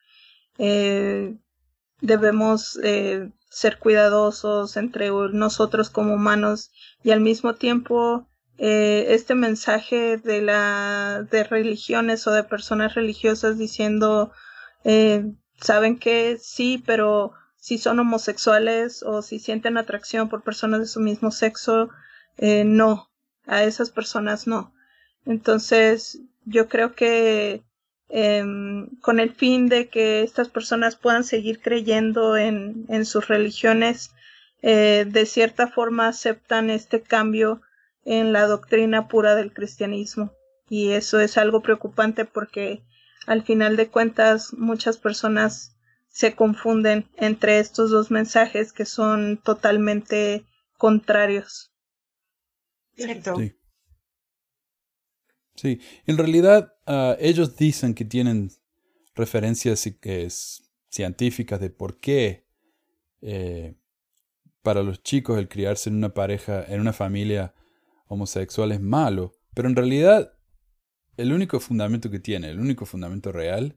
eh, 0.59 1.37
debemos 2.01 2.79
eh, 2.83 3.31
ser 3.51 3.79
cuidadosos 3.79 4.77
entre 4.77 5.11
nosotros 5.33 5.91
como 5.91 6.15
humanos 6.15 6.71
y 7.03 7.11
al 7.11 7.21
mismo 7.21 7.55
tiempo 7.55 8.28
eh, 8.61 9.15
este 9.15 9.37
mensaje 9.37 10.17
de 10.17 10.43
la 10.43 11.25
de 11.31 11.45
religiones 11.45 12.27
o 12.27 12.33
de 12.33 12.43
personas 12.43 12.97
religiosas 12.97 13.57
diciendo 13.57 14.33
eh, 14.83 15.25
saben 15.61 15.97
que 15.97 16.39
sí 16.41 16.83
pero 16.85 17.35
si 17.57 17.79
son 17.79 18.01
homosexuales 18.01 19.05
o 19.05 19.23
si 19.23 19.39
sienten 19.39 19.79
atracción 19.79 20.29
por 20.29 20.43
personas 20.43 20.81
de 20.81 20.87
su 20.87 20.99
mismo 20.99 21.31
sexo 21.31 21.91
eh, 22.37 22.65
no 22.65 23.09
a 23.47 23.63
esas 23.63 23.91
personas 23.91 24.49
no. 24.49 24.75
Entonces 25.25 26.21
yo 26.45 26.69
creo 26.69 26.97
que 26.97 27.63
em, 28.09 28.89
con 29.01 29.21
el 29.21 29.33
fin 29.35 29.69
de 29.69 29.89
que 29.89 30.23
estas 30.23 30.49
personas 30.49 30.97
puedan 30.97 31.23
seguir 31.23 31.61
creyendo 31.61 32.37
en, 32.37 32.87
en 32.89 33.05
sus 33.05 33.29
religiones 33.29 34.11
de 34.61 35.25
cierta 35.25 35.69
forma 35.69 36.09
aceptan 36.09 36.69
este 36.69 37.01
cambio 37.01 37.61
en 38.09 38.33
la 38.33 38.47
doctrina 38.47 39.07
pura 39.07 39.35
del 39.35 39.53
cristianismo. 39.53 40.33
Y 40.71 40.93
eso 40.93 41.21
es 41.21 41.37
algo 41.37 41.61
preocupante 41.61 42.25
porque 42.25 42.83
al 43.27 43.43
final 43.43 43.77
de 43.77 43.91
cuentas 43.91 44.55
muchas 44.55 44.97
personas 44.97 45.77
se 46.09 46.35
confunden 46.35 47.07
entre 47.17 47.59
estos 47.59 47.91
dos 47.91 48.11
mensajes 48.11 48.73
que 48.73 48.87
son 48.87 49.37
totalmente 49.45 50.47
contrarios. 50.79 51.71
Cierto. 52.97 53.37
Sí. 53.37 53.55
sí. 55.55 55.81
en 56.07 56.17
realidad 56.17 56.75
ah, 56.87 57.15
ellos 57.21 57.57
dicen 57.57 57.95
que 57.95 58.07
tienen 58.07 58.51
referencias 59.15 59.87
científicas 60.89 61.61
de 61.61 61.71
por 61.71 62.01
qué 62.01 62.47
eh, 63.21 63.75
para 64.63 64.83
los 64.83 65.03
chicos 65.03 65.39
el 65.39 65.49
criarse 65.49 65.91
en 65.91 65.97
una 65.97 66.15
pareja, 66.15 66.65
en 66.67 66.81
una 66.81 66.95
familia 66.95 67.55
homosexual 68.09 68.73
es 68.73 68.81
malo, 68.81 69.35
pero 69.55 69.69
en 69.69 69.77
realidad 69.77 70.35
el 71.17 71.33
único 71.33 71.61
fundamento 71.61 72.11
que 72.11 72.21
tiene, 72.21 72.51
el 72.51 72.61
único 72.61 72.87
fundamento 72.87 73.33
real, 73.33 73.77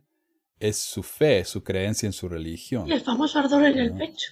es 0.60 0.78
su 0.78 1.04
fe, 1.04 1.44
su 1.44 1.64
creencia 1.64 2.06
en 2.06 2.14
su 2.14 2.30
religión. 2.30 2.92
El 2.92 3.02
famoso 3.02 3.40
ardor 3.40 3.66
en 3.66 3.80
el 3.80 3.94
pecho. 3.94 4.32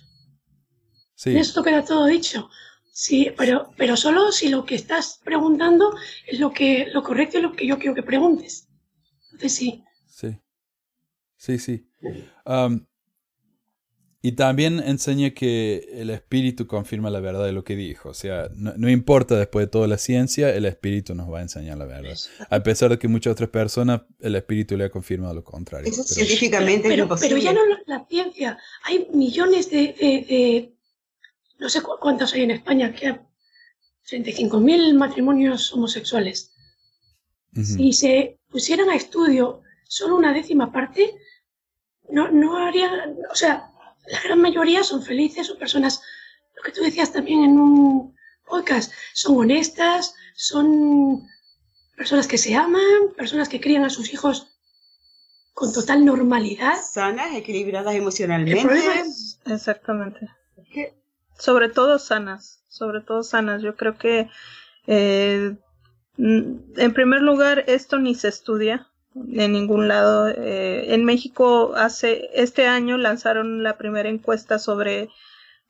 Sí. 1.16 1.36
Esto 1.36 1.64
queda 1.64 1.84
todo 1.84 2.06
dicho. 2.06 2.50
Sí, 2.92 3.32
pero, 3.38 3.72
pero 3.78 3.98
solo 3.98 4.32
si 4.32 4.50
lo 4.50 4.66
que 4.66 4.76
estás 4.76 5.20
preguntando 5.24 5.96
es 6.28 6.40
lo 6.40 6.52
que 6.52 6.88
lo 6.94 7.02
correcto 7.02 7.40
y 7.40 7.42
lo 7.42 7.54
que 7.54 7.66
yo 7.66 7.80
quiero 7.80 7.96
que 7.96 8.04
preguntes. 8.04 8.68
Entonces 9.32 9.56
sí. 9.56 9.84
Sí. 10.06 10.38
Sí, 11.38 11.58
sí. 11.58 11.90
Y 14.22 14.34
también 14.34 14.80
enseña 14.80 15.30
que 15.30 15.88
el 15.94 16.10
espíritu 16.10 16.68
confirma 16.68 17.10
la 17.10 17.22
verdad 17.22 17.46
de 17.46 17.54
lo 17.54 17.64
que 17.64 17.78
dijo. 17.78 18.10
O 18.10 18.14
sea, 18.14 18.50
no, 18.54 18.90
importa 18.90 19.38
después 19.38 19.66
de 19.66 19.72
toda 19.72 19.88
la 19.88 19.98
ciencia, 19.98 20.54
el 20.54 20.66
espíritu 20.66 21.16
nos 21.16 21.32
va 21.32 21.40
a 21.40 21.42
enseñar 21.42 21.78
la 21.78 21.86
verdad. 21.86 22.18
A 22.50 22.62
pesar 22.62 22.90
de 22.90 23.00
que 23.00 23.08
muchas 23.08 23.32
otras 23.32 23.50
personas, 23.50 24.02
el 24.20 24.36
espíritu 24.36 24.76
le 24.76 24.86
ha 24.86 24.90
confirmado 24.90 25.34
lo 25.34 25.44
contrario. 25.46 25.90
Eso 25.90 26.04
científicamente 26.04 26.90
pero, 26.90 26.96
es 26.96 27.00
imposible. 27.04 27.30
Pero 27.30 27.42
ya 27.42 27.54
no 27.54 27.62
la 27.86 28.06
ciencia. 28.10 28.58
Hay 28.84 29.08
millones 29.14 29.70
de, 29.70 30.74
no 31.58 31.70
sé 31.70 31.82
cuántos 31.82 32.34
hay 32.34 32.42
en 32.42 32.52
España, 32.52 32.94
que 32.94 33.08
hay 33.08 33.20
35.000 34.12 34.96
matrimonios 34.96 35.72
homosexuales. 35.72 36.52
Si 37.54 37.94
se 37.94 38.40
pusieran 38.50 38.90
a 38.90 38.96
estudio 38.96 39.62
solo 39.88 40.18
una 40.18 40.34
décima 40.34 40.74
parte, 40.74 41.16
no, 42.10 42.30
no 42.32 42.58
haría, 42.58 43.16
o 43.32 43.36
sea, 43.36 43.69
la 44.10 44.22
gran 44.22 44.42
mayoría 44.42 44.84
son 44.84 45.04
felices, 45.04 45.48
son 45.48 45.58
personas, 45.58 46.02
lo 46.56 46.64
que 46.64 46.72
tú 46.72 46.82
decías 46.82 47.12
también 47.14 47.44
en 47.44 47.60
un 47.60 48.16
podcast, 48.46 48.92
son 49.14 49.38
honestas, 49.38 50.16
son 50.36 51.28
personas 51.96 52.28
que 52.28 52.38
se 52.38 52.56
aman, 52.56 53.14
personas 53.16 53.50
que 53.50 53.60
crían 53.60 53.86
a 53.86 53.90
sus 53.90 54.12
hijos 54.14 54.48
con 55.54 55.74
total 55.74 56.06
normalidad. 56.06 56.78
Sanas, 56.82 57.36
equilibradas 57.36 57.96
emocionalmente. 57.96 59.04
Exactamente. 59.46 60.30
Sobre 61.38 61.70
todo 61.70 62.00
sanas, 62.00 62.64
sobre 62.68 63.02
todo 63.02 63.24
sanas. 63.24 63.62
Yo 63.62 63.76
creo 63.76 63.98
que, 63.98 64.30
eh, 64.88 65.56
en 66.18 66.94
primer 66.94 67.22
lugar, 67.22 67.64
esto 67.68 68.00
ni 68.00 68.16
se 68.16 68.30
estudia 68.30 68.90
en 69.34 69.52
ningún 69.52 69.88
lado. 69.88 70.28
Eh, 70.28 70.94
en 70.94 71.06
México 71.06 71.74
hace 71.76 72.30
este 72.34 72.68
año 72.68 72.98
lanzaron 72.98 73.64
la 73.64 73.78
primera 73.78 74.10
encuesta 74.10 74.60
sobre, 74.60 75.10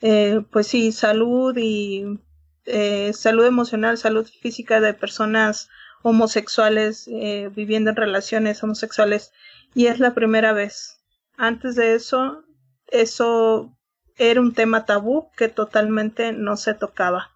eh, 0.02 0.42
pues 0.52 0.68
sí, 0.68 0.92
salud 0.92 1.56
y 1.58 2.20
eh, 2.66 3.12
salud 3.14 3.46
emocional, 3.46 3.98
salud 3.98 4.28
física 4.28 4.80
de 4.80 4.94
personas 4.94 5.70
homosexuales 6.02 7.10
viviendo 7.54 7.90
en 7.90 7.96
relaciones 7.98 8.64
homosexuales 8.64 9.34
y 9.76 9.88
es 9.88 10.00
la 10.00 10.14
primera 10.14 10.54
vez. 10.54 11.02
Antes 11.36 11.76
de 11.76 11.96
eso, 11.96 12.44
eso 12.88 13.76
era 14.16 14.40
un 14.40 14.54
tema 14.54 14.86
tabú 14.86 15.30
que 15.36 15.50
totalmente 15.50 16.32
no 16.32 16.56
se 16.56 16.74
tocaba. 16.74 17.32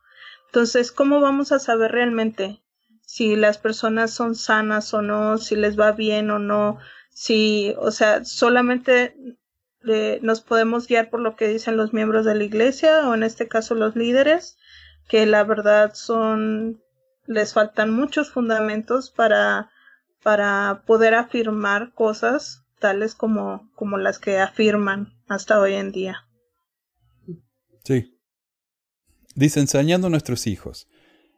Entonces, 0.46 0.92
¿cómo 0.94 1.20
vamos 1.20 1.52
a 1.52 1.60
saber 1.60 1.92
realmente 1.92 2.63
si 3.06 3.36
las 3.36 3.58
personas 3.58 4.12
son 4.12 4.36
sanas 4.36 4.94
o 4.94 5.02
no, 5.02 5.38
si 5.38 5.56
les 5.56 5.80
va 5.80 5.92
bien 5.92 6.32
o 6.32 6.40
no, 6.40 6.80
si, 7.12 7.76
o 7.78 7.92
sea, 7.92 8.26
solamente 8.26 9.16
nos 10.22 10.42
podemos 10.42 10.88
guiar 10.88 11.10
por 11.10 11.20
lo 11.20 11.36
que 11.36 11.48
dicen 11.48 11.76
los 11.76 11.94
miembros 11.94 12.26
de 12.26 12.36
la 12.36 12.44
iglesia 12.44 13.08
o 13.08 13.14
en 13.14 13.24
este 13.24 13.48
caso 13.48 13.76
los 13.76 13.96
líderes, 13.96 14.58
que 15.10 15.26
la 15.26 15.44
verdad 15.44 15.94
son, 15.94 16.82
les 17.28 17.54
faltan 17.54 17.92
muchos 17.92 18.32
fundamentos 18.32 19.10
para, 19.10 19.70
para 20.24 20.84
poder 20.88 21.16
afirmar 21.16 21.94
cosas 21.94 22.64
tales 22.80 23.14
como, 23.14 23.70
como 23.76 23.98
las 23.98 24.20
que 24.20 24.40
afirman 24.40 25.14
hasta 25.28 25.60
hoy 25.60 25.74
en 25.74 25.92
día. 25.92 26.28
Sí. 27.84 28.18
Dice, 29.36 29.60
enseñando 29.60 30.08
a 30.08 30.10
nuestros 30.10 30.48
hijos. 30.48 30.88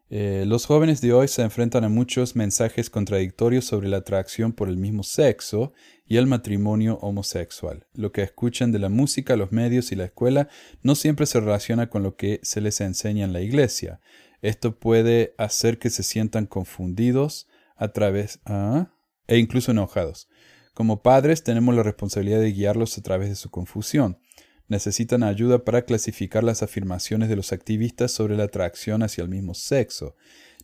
Eh, 0.10 0.44
los 0.46 0.68
jóvenes 0.68 1.02
de 1.02 1.14
hoy 1.14 1.28
se 1.28 1.42
enfrentan 1.42 1.84
a 1.84 1.90
muchos 1.90 2.36
mensajes 2.36 2.92
contradictorios 2.92 3.66
sobre 3.66 3.88
la 3.88 3.98
atracción 3.98 4.54
por 4.54 4.70
el 4.70 4.78
mismo 4.78 5.02
sexo 5.02 5.74
y 6.06 6.18
el 6.18 6.28
matrimonio 6.28 7.00
homosexual. 7.02 7.88
Lo 7.94 8.12
que 8.12 8.22
escuchan 8.22 8.72
de 8.72 8.78
la 8.78 8.90
música, 8.90 9.36
los 9.36 9.52
medios 9.52 9.92
y 9.92 9.96
la 9.96 10.06
escuela 10.06 10.48
no 10.84 10.94
siempre 10.94 11.26
se 11.26 11.40
relaciona 11.40 11.90
con 11.90 12.04
lo 12.04 12.16
que 12.16 12.40
se 12.44 12.62
les 12.62 12.82
enseña 12.82 13.26
en 13.26 13.34
la 13.34 13.42
iglesia. 13.42 14.00
Esto 14.44 14.78
puede 14.78 15.34
hacer 15.40 15.80
que 15.80 15.90
se 15.90 16.04
sientan 16.04 16.46
confundidos 16.46 17.48
a 17.76 17.88
través 17.88 18.40
¿ah? 18.46 18.90
e 19.26 19.40
incluso 19.40 19.72
enojados. 19.72 20.30
Como 20.76 21.02
padres 21.02 21.44
tenemos 21.44 21.74
la 21.74 21.82
responsabilidad 21.82 22.42
de 22.42 22.52
guiarlos 22.52 22.96
a 22.98 23.02
través 23.02 23.30
de 23.30 23.36
su 23.36 23.50
confusión 23.50 24.20
necesitan 24.68 25.24
ayuda 25.24 25.64
para 25.64 25.84
clasificar 25.84 26.44
las 26.44 26.64
afirmaciones 26.64 27.30
de 27.30 27.36
los 27.36 27.52
activistas 27.54 28.12
sobre 28.12 28.36
la 28.36 28.46
atracción 28.46 29.04
hacia 29.04 29.24
el 29.24 29.30
mismo 29.30 29.54
sexo. 29.54 30.16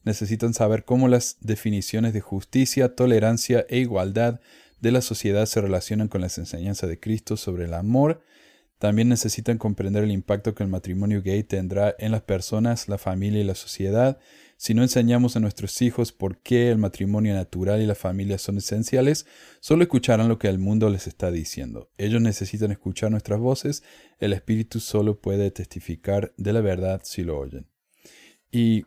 necesitan 0.03 0.55
saber 0.55 0.83
cómo 0.83 1.07
las 1.07 1.37
definiciones 1.41 2.11
de 2.13 2.21
justicia, 2.21 2.95
tolerancia 2.95 3.67
e 3.69 3.77
igualdad 3.77 4.39
de 4.79 4.91
la 4.91 5.01
sociedad 5.01 5.45
se 5.45 5.61
relacionan 5.61 6.07
con 6.07 6.21
las 6.21 6.39
enseñanzas 6.39 6.89
de 6.89 6.99
Cristo 6.99 7.37
sobre 7.37 7.65
el 7.65 7.75
amor. 7.75 8.23
También 8.79 9.09
necesitan 9.09 9.59
comprender 9.59 10.03
el 10.03 10.09
impacto 10.09 10.55
que 10.55 10.63
el 10.63 10.69
matrimonio 10.69 11.21
gay 11.21 11.43
tendrá 11.43 11.95
en 11.99 12.11
las 12.11 12.23
personas, 12.23 12.89
la 12.89 12.97
familia 12.97 13.41
y 13.41 13.43
la 13.43 13.53
sociedad. 13.53 14.17
Si 14.61 14.75
no 14.75 14.83
enseñamos 14.83 15.35
a 15.35 15.39
nuestros 15.39 15.81
hijos 15.81 16.11
por 16.11 16.37
qué 16.37 16.69
el 16.69 16.77
matrimonio 16.77 17.33
natural 17.33 17.81
y 17.81 17.87
la 17.87 17.95
familia 17.95 18.37
son 18.37 18.59
esenciales, 18.59 19.25
solo 19.59 19.81
escucharán 19.81 20.29
lo 20.29 20.37
que 20.37 20.49
el 20.49 20.59
mundo 20.59 20.87
les 20.91 21.07
está 21.07 21.31
diciendo. 21.31 21.89
Ellos 21.97 22.21
necesitan 22.21 22.71
escuchar 22.71 23.09
nuestras 23.09 23.39
voces, 23.39 23.81
el 24.19 24.33
Espíritu 24.33 24.79
solo 24.79 25.19
puede 25.19 25.49
testificar 25.49 26.31
de 26.37 26.53
la 26.53 26.61
verdad 26.61 27.01
si 27.03 27.23
lo 27.23 27.39
oyen. 27.39 27.71
Y 28.51 28.85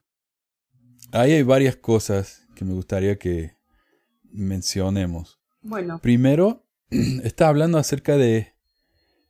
ahí 1.11 1.33
hay 1.33 1.43
varias 1.43 1.75
cosas 1.75 2.47
que 2.55 2.65
me 2.65 2.73
gustaría 2.73 3.19
que 3.19 3.57
mencionemos. 4.31 5.41
Bueno. 5.61 5.99
Primero, 6.01 6.69
está 7.25 7.49
hablando 7.49 7.79
acerca 7.79 8.17
de 8.17 8.55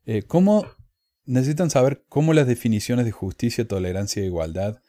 eh, 0.05 0.25
cómo 0.25 0.67
necesitan 1.25 1.71
saber 1.71 2.05
cómo 2.11 2.35
las 2.35 2.47
definiciones 2.47 3.07
de 3.07 3.13
justicia, 3.13 3.67
tolerancia 3.67 4.23
e 4.23 4.27
igualdad 4.27 4.83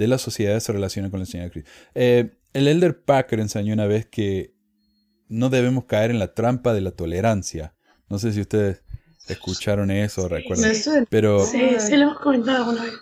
de 0.00 0.08
la 0.08 0.16
sociedad 0.16 0.58
se 0.60 0.72
relaciona 0.72 1.10
con 1.10 1.20
la 1.20 1.26
Señor 1.26 1.50
Cristo. 1.50 1.70
Eh, 1.94 2.38
el 2.54 2.66
Elder 2.66 3.02
Packer 3.02 3.38
enseñó 3.38 3.74
una 3.74 3.86
vez 3.86 4.06
que 4.06 4.54
no 5.28 5.50
debemos 5.50 5.84
caer 5.84 6.10
en 6.10 6.18
la 6.18 6.32
trampa 6.32 6.72
de 6.72 6.80
la 6.80 6.90
tolerancia. 6.90 7.74
No 8.08 8.18
sé 8.18 8.32
si 8.32 8.40
ustedes 8.40 8.82
escucharon 9.28 9.90
eso 9.90 10.24
o 10.24 10.28
recuerdan. 10.28 10.72
Pero, 11.10 11.44
sí, 11.44 11.60
sí 11.78 11.96
lo 11.96 12.04
hemos 12.04 12.18
comentado 12.18 12.64
alguna 12.64 12.84
vez. 12.84 12.94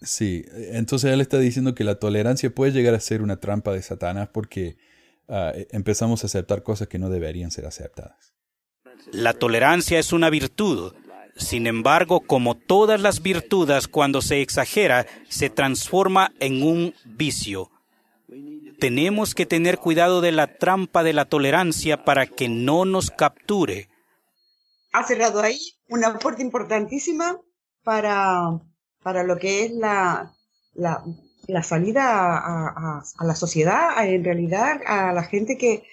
Sí, 0.00 0.46
entonces 0.72 1.12
él 1.12 1.20
está 1.20 1.38
diciendo 1.38 1.74
que 1.74 1.84
la 1.84 1.96
tolerancia 1.96 2.52
puede 2.52 2.72
llegar 2.72 2.94
a 2.94 3.00
ser 3.00 3.20
una 3.20 3.38
trampa 3.38 3.72
de 3.72 3.82
Satanás 3.82 4.30
porque 4.32 4.78
ah, 5.28 5.52
empezamos 5.70 6.24
a 6.24 6.26
aceptar 6.26 6.62
cosas 6.62 6.88
que 6.88 6.98
no 6.98 7.10
deberían 7.10 7.50
ser 7.50 7.66
aceptadas. 7.66 8.32
La 9.12 9.34
tolerancia 9.34 9.98
es 9.98 10.12
una 10.12 10.30
virtud, 10.30 10.94
sin 11.36 11.66
embargo, 11.66 12.20
como 12.20 12.56
todas 12.56 13.00
las 13.00 13.22
virtudes, 13.22 13.88
cuando 13.88 14.22
se 14.22 14.42
exagera, 14.42 15.06
se 15.28 15.50
transforma 15.50 16.32
en 16.40 16.62
un 16.62 16.94
vicio. 17.04 17.70
Tenemos 18.78 19.34
que 19.34 19.46
tener 19.46 19.78
cuidado 19.78 20.20
de 20.20 20.32
la 20.32 20.58
trampa 20.58 21.02
de 21.02 21.12
la 21.12 21.24
tolerancia 21.24 22.04
para 22.04 22.26
que 22.26 22.48
no 22.48 22.84
nos 22.84 23.10
capture. 23.10 23.88
Ha 24.92 25.04
cerrado 25.04 25.40
ahí 25.40 25.58
una 25.88 26.18
puerta 26.18 26.42
importantísima 26.42 27.38
para, 27.82 28.60
para 29.02 29.22
lo 29.22 29.38
que 29.38 29.64
es 29.64 29.72
la, 29.72 30.32
la, 30.74 31.62
salida 31.62 32.36
a, 32.38 33.02
a, 33.18 33.24
la 33.24 33.34
sociedad, 33.34 34.04
en 34.06 34.24
realidad 34.24 34.80
a 34.86 35.12
la 35.12 35.22
gente 35.22 35.56
que, 35.56 35.84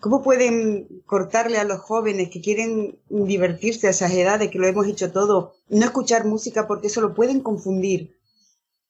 ¿Cómo 0.00 0.22
pueden 0.22 1.02
cortarle 1.06 1.58
a 1.58 1.64
los 1.64 1.80
jóvenes 1.80 2.30
que 2.30 2.40
quieren 2.40 3.00
divertirse 3.08 3.88
a 3.88 3.90
esas 3.90 4.12
edades, 4.12 4.50
que 4.50 4.58
lo 4.58 4.66
hemos 4.68 4.86
hecho 4.86 5.10
todo, 5.10 5.54
no 5.68 5.84
escuchar 5.84 6.24
música 6.24 6.68
porque 6.68 6.86
eso 6.86 7.00
lo 7.00 7.14
pueden 7.14 7.40
confundir? 7.40 8.16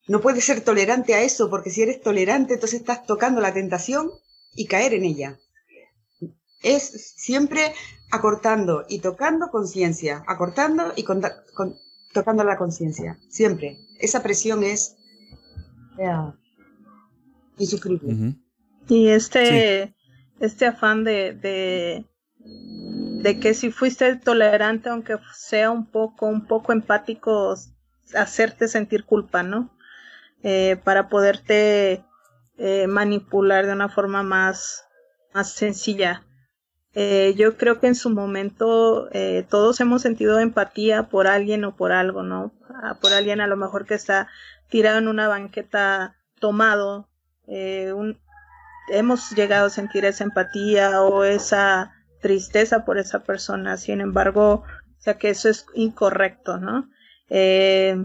No 0.06 0.20
puedes 0.20 0.44
ser 0.44 0.62
tolerante 0.62 1.14
a 1.14 1.22
eso, 1.22 1.48
porque 1.48 1.70
si 1.70 1.82
eres 1.82 2.00
tolerante, 2.00 2.54
entonces 2.54 2.80
estás 2.80 3.06
tocando 3.06 3.40
la 3.40 3.54
tentación 3.54 4.10
y 4.54 4.66
caer 4.66 4.94
en 4.94 5.04
ella. 5.04 5.38
Es 6.62 7.14
siempre 7.16 7.74
acortando 8.10 8.84
y 8.88 9.00
tocando 9.00 9.50
conciencia, 9.50 10.24
acortando 10.26 10.92
y 10.96 11.04
tocando 12.12 12.44
la 12.44 12.56
conciencia, 12.58 13.18
siempre. 13.28 13.78
Esa 13.98 14.22
presión 14.22 14.62
es 14.62 14.96
insufrible. 17.58 18.34
Y 18.88 19.08
este, 19.08 19.94
este 20.40 20.66
afán 20.66 21.04
de, 21.04 22.04
de, 23.22 23.40
que 23.40 23.54
si 23.54 23.70
fuiste 23.70 24.16
tolerante, 24.16 24.88
aunque 24.88 25.16
sea 25.34 25.70
un 25.70 25.86
poco, 25.86 26.26
un 26.26 26.46
poco 26.46 26.72
empático, 26.72 27.54
hacerte 28.14 28.68
sentir 28.68 29.04
culpa, 29.04 29.42
¿no? 29.42 29.70
Eh, 30.42 30.76
para 30.84 31.08
poderte 31.08 32.04
eh, 32.56 32.86
manipular 32.86 33.66
de 33.66 33.72
una 33.72 33.88
forma 33.88 34.22
más, 34.22 34.86
más 35.34 35.52
sencilla. 35.52 36.24
Eh, 36.94 37.34
yo 37.36 37.56
creo 37.56 37.80
que 37.80 37.88
en 37.88 37.94
su 37.94 38.10
momento 38.10 39.08
todos 39.48 39.80
hemos 39.80 40.02
sentido 40.02 40.38
empatía 40.38 41.04
por 41.08 41.26
alguien 41.26 41.64
o 41.64 41.76
por 41.76 41.92
algo, 41.92 42.22
¿no? 42.22 42.52
Ah, 42.82 42.98
por 43.00 43.12
alguien 43.12 43.40
a 43.40 43.46
lo 43.46 43.56
mejor 43.56 43.84
que 43.84 43.94
está 43.94 44.28
tirado 44.68 44.98
en 44.98 45.08
una 45.08 45.28
banqueta 45.28 46.16
tomado, 46.40 47.08
un, 47.46 48.18
hemos 48.90 49.30
llegado 49.30 49.66
a 49.66 49.70
sentir 49.70 50.04
esa 50.04 50.24
empatía 50.24 51.02
o 51.02 51.24
esa 51.24 51.92
tristeza 52.20 52.84
por 52.84 52.98
esa 52.98 53.22
persona. 53.22 53.76
Sin 53.76 54.00
embargo, 54.00 54.64
o 54.98 55.00
sea 55.00 55.18
que 55.18 55.30
eso 55.30 55.48
es 55.48 55.66
incorrecto, 55.74 56.58
¿no? 56.58 56.88
Eh, 57.30 57.96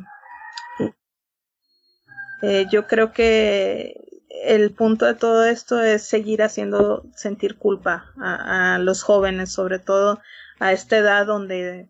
eh, 2.42 2.68
yo 2.72 2.88
creo 2.88 3.14
que 3.14 3.96
el 4.44 4.72
punto 4.72 5.06
de 5.06 5.14
todo 5.14 5.46
esto 5.46 5.82
es 5.82 6.04
seguir 6.04 6.44
haciendo 6.44 7.06
sentir 7.16 7.58
culpa 7.58 8.12
a, 8.20 8.78
los 8.80 9.04
jóvenes, 9.04 9.54
sobre 9.54 9.80
todo 9.80 10.20
a 10.60 10.74
esta 10.74 10.98
edad 10.98 11.26
donde 11.26 11.90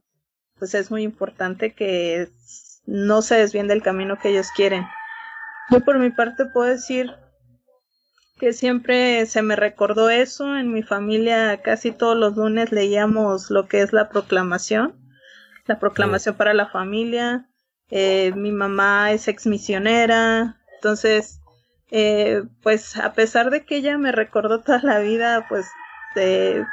pues 0.59 0.75
es 0.75 0.91
muy 0.91 1.03
importante 1.03 1.73
que 1.73 2.29
no 2.85 3.21
se 3.21 3.35
desvíen 3.35 3.67
del 3.67 3.81
camino 3.81 4.19
que 4.19 4.29
ellos 4.29 4.49
quieren. 4.55 4.85
Yo 5.69 5.79
por 5.79 5.97
mi 5.97 6.11
parte 6.11 6.45
puedo 6.45 6.69
decir 6.69 7.15
que 8.43 8.51
siempre 8.51 9.25
se 9.25 9.41
me 9.41 9.55
recordó 9.55 10.09
eso. 10.09 10.57
En 10.57 10.73
mi 10.73 10.83
familia 10.83 11.61
casi 11.61 11.91
todos 11.91 12.17
los 12.17 12.35
lunes 12.35 12.73
leíamos 12.73 13.49
lo 13.49 13.69
que 13.69 13.81
es 13.81 13.93
la 13.93 14.09
proclamación, 14.09 14.93
la 15.65 15.79
proclamación 15.79 16.35
para 16.35 16.53
la 16.53 16.67
familia. 16.67 17.49
Eh, 17.89 18.33
mi 18.35 18.51
mamá 18.51 19.13
es 19.13 19.29
ex 19.29 19.47
misionera, 19.47 20.57
entonces, 20.75 21.39
eh, 21.89 22.43
pues 22.61 22.97
a 22.97 23.13
pesar 23.13 23.49
de 23.49 23.63
que 23.63 23.77
ella 23.77 23.97
me 23.97 24.11
recordó 24.11 24.59
toda 24.59 24.81
la 24.83 24.99
vida, 24.99 25.45
pues 25.47 25.65
de 26.13 26.65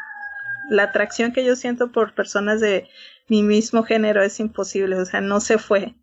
la 0.71 0.83
atracción 0.83 1.33
que 1.33 1.45
yo 1.45 1.55
siento 1.55 1.93
por 1.93 2.17
personas 2.17 2.61
de 2.61 2.89
mi 3.29 3.45
mismo 3.45 3.85
género 3.85 4.25
es 4.25 4.41
imposible, 4.41 4.97
o 4.97 5.05
sea, 5.05 5.21
no 5.21 5.39
se 5.39 5.57
fue. 5.59 5.95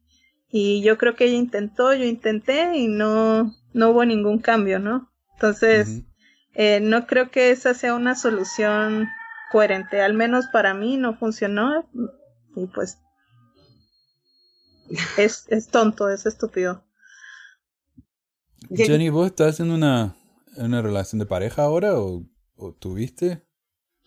Y 0.49 0.82
yo 0.82 0.97
creo 0.97 1.17
que 1.17 1.25
ella 1.25 1.36
intentó, 1.36 1.93
yo 1.93 2.06
intenté 2.06 2.77
y 2.77 2.88
no, 2.88 3.53
no 3.73 3.89
hubo 3.89 4.06
ningún 4.06 4.39
cambio, 4.39 4.80
¿no? 4.80 5.12
Entonces, 5.38 6.02
eh, 6.56 6.80
no 6.82 7.06
creo 7.06 7.30
que 7.30 7.52
esa 7.52 7.76
sea 7.76 7.93
una 7.93 8.15
solución 8.15 9.08
coherente. 9.52 10.02
Al 10.02 10.15
menos 10.15 10.47
para 10.47 10.73
mí 10.73 10.97
no 10.97 11.15
funcionó. 11.15 11.88
Y 12.56 12.65
pues 12.65 12.97
es, 15.15 15.45
es 15.50 15.67
tonto, 15.67 16.10
es 16.10 16.26
estúpido. 16.26 16.84
Jenny, 18.73 19.10
¿vos 19.10 19.28
estás 19.28 19.60
en 19.60 19.69
una, 19.69 20.15
en 20.56 20.65
una 20.65 20.82
relación 20.82 21.19
de 21.19 21.28
pareja 21.28 21.62
ahora 21.62 22.00
o, 22.00 22.26
o 22.56 22.73
tuviste? 22.73 23.45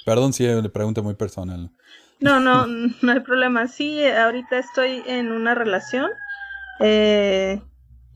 Perdón 0.04 0.32
si 0.32 0.44
es 0.46 0.58
una 0.58 0.68
pregunta 0.68 1.00
muy 1.00 1.14
personal. 1.14 1.70
No, 2.18 2.40
no, 2.40 2.66
no 3.02 3.12
hay 3.12 3.20
problema. 3.20 3.68
Sí, 3.68 4.04
ahorita 4.04 4.58
estoy 4.58 5.04
en 5.06 5.30
una 5.30 5.54
relación. 5.54 6.10
Eh, 6.80 7.62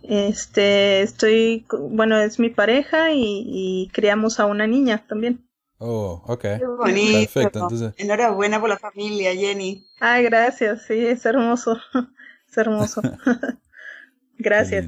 este, 0.09 1.03
estoy, 1.03 1.67
bueno, 1.71 2.19
es 2.19 2.39
mi 2.39 2.51
pareja 2.51 3.13
y, 3.13 3.91
criamos 3.93 4.39
a 4.41 4.47
una 4.47 4.67
niña 4.67 5.07
también. 5.07 5.49
Oh, 5.79 6.23
ok. 6.27 6.43
Perfecto, 6.83 7.61
entonces. 7.61 7.95
Enhorabuena 7.97 8.61
por 8.61 8.69
la 8.69 8.79
familia, 8.79 9.35
Jenny. 9.35 9.87
Ay, 10.01 10.25
gracias, 10.25 10.83
sí, 10.87 11.07
es 11.07 11.25
hermoso. 11.25 11.79
es 12.51 12.57
hermoso. 12.57 13.03
gracias. 14.39 14.87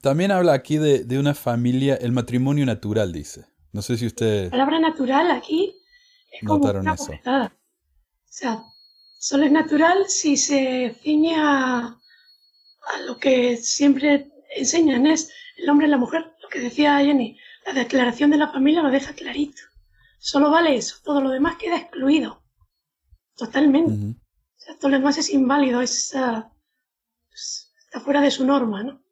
También 0.00 0.30
habla 0.30 0.54
aquí 0.54 0.78
de, 0.78 1.04
de, 1.04 1.18
una 1.18 1.34
familia, 1.34 1.96
el 1.96 2.12
matrimonio 2.12 2.64
natural, 2.64 3.12
dice. 3.12 3.46
No 3.72 3.82
sé 3.82 3.96
si 3.96 4.06
usted. 4.06 4.44
La 4.44 4.50
palabra 4.50 4.80
natural 4.80 5.30
aquí 5.30 5.76
es 6.32 6.46
como 6.46 6.66
una 6.66 6.94
eso. 6.94 7.12
O 7.12 7.50
sea, 8.32 8.62
solo 9.18 9.44
es 9.44 9.52
natural 9.52 10.04
si 10.08 10.36
se 10.36 10.96
ciñe 11.02 11.34
a 12.94 13.00
lo 13.02 13.18
que 13.18 13.56
siempre 13.56 14.30
enseñan 14.56 15.06
es 15.06 15.30
el 15.56 15.68
hombre 15.68 15.86
y 15.86 15.90
la 15.90 15.96
mujer, 15.96 16.32
lo 16.42 16.48
que 16.48 16.60
decía 16.60 16.98
Jenny, 16.98 17.38
la 17.66 17.72
declaración 17.72 18.30
de 18.30 18.38
la 18.38 18.48
familia 18.48 18.82
lo 18.82 18.90
deja 18.90 19.14
clarito. 19.14 19.62
Solo 20.18 20.50
vale 20.50 20.76
eso, 20.76 20.96
todo 21.02 21.20
lo 21.20 21.30
demás 21.30 21.56
queda 21.56 21.78
excluido. 21.78 22.42
Totalmente. 23.36 24.18
o 24.18 24.60
sea, 24.60 24.76
todo 24.76 24.90
lo 24.90 24.98
demás 24.98 25.16
es 25.16 25.30
inválido, 25.30 25.80
es, 25.80 26.14
pues, 27.30 27.72
está 27.84 28.00
fuera 28.00 28.20
de 28.20 28.30
su 28.30 28.44
norma, 28.44 28.82
¿no? 28.82 29.02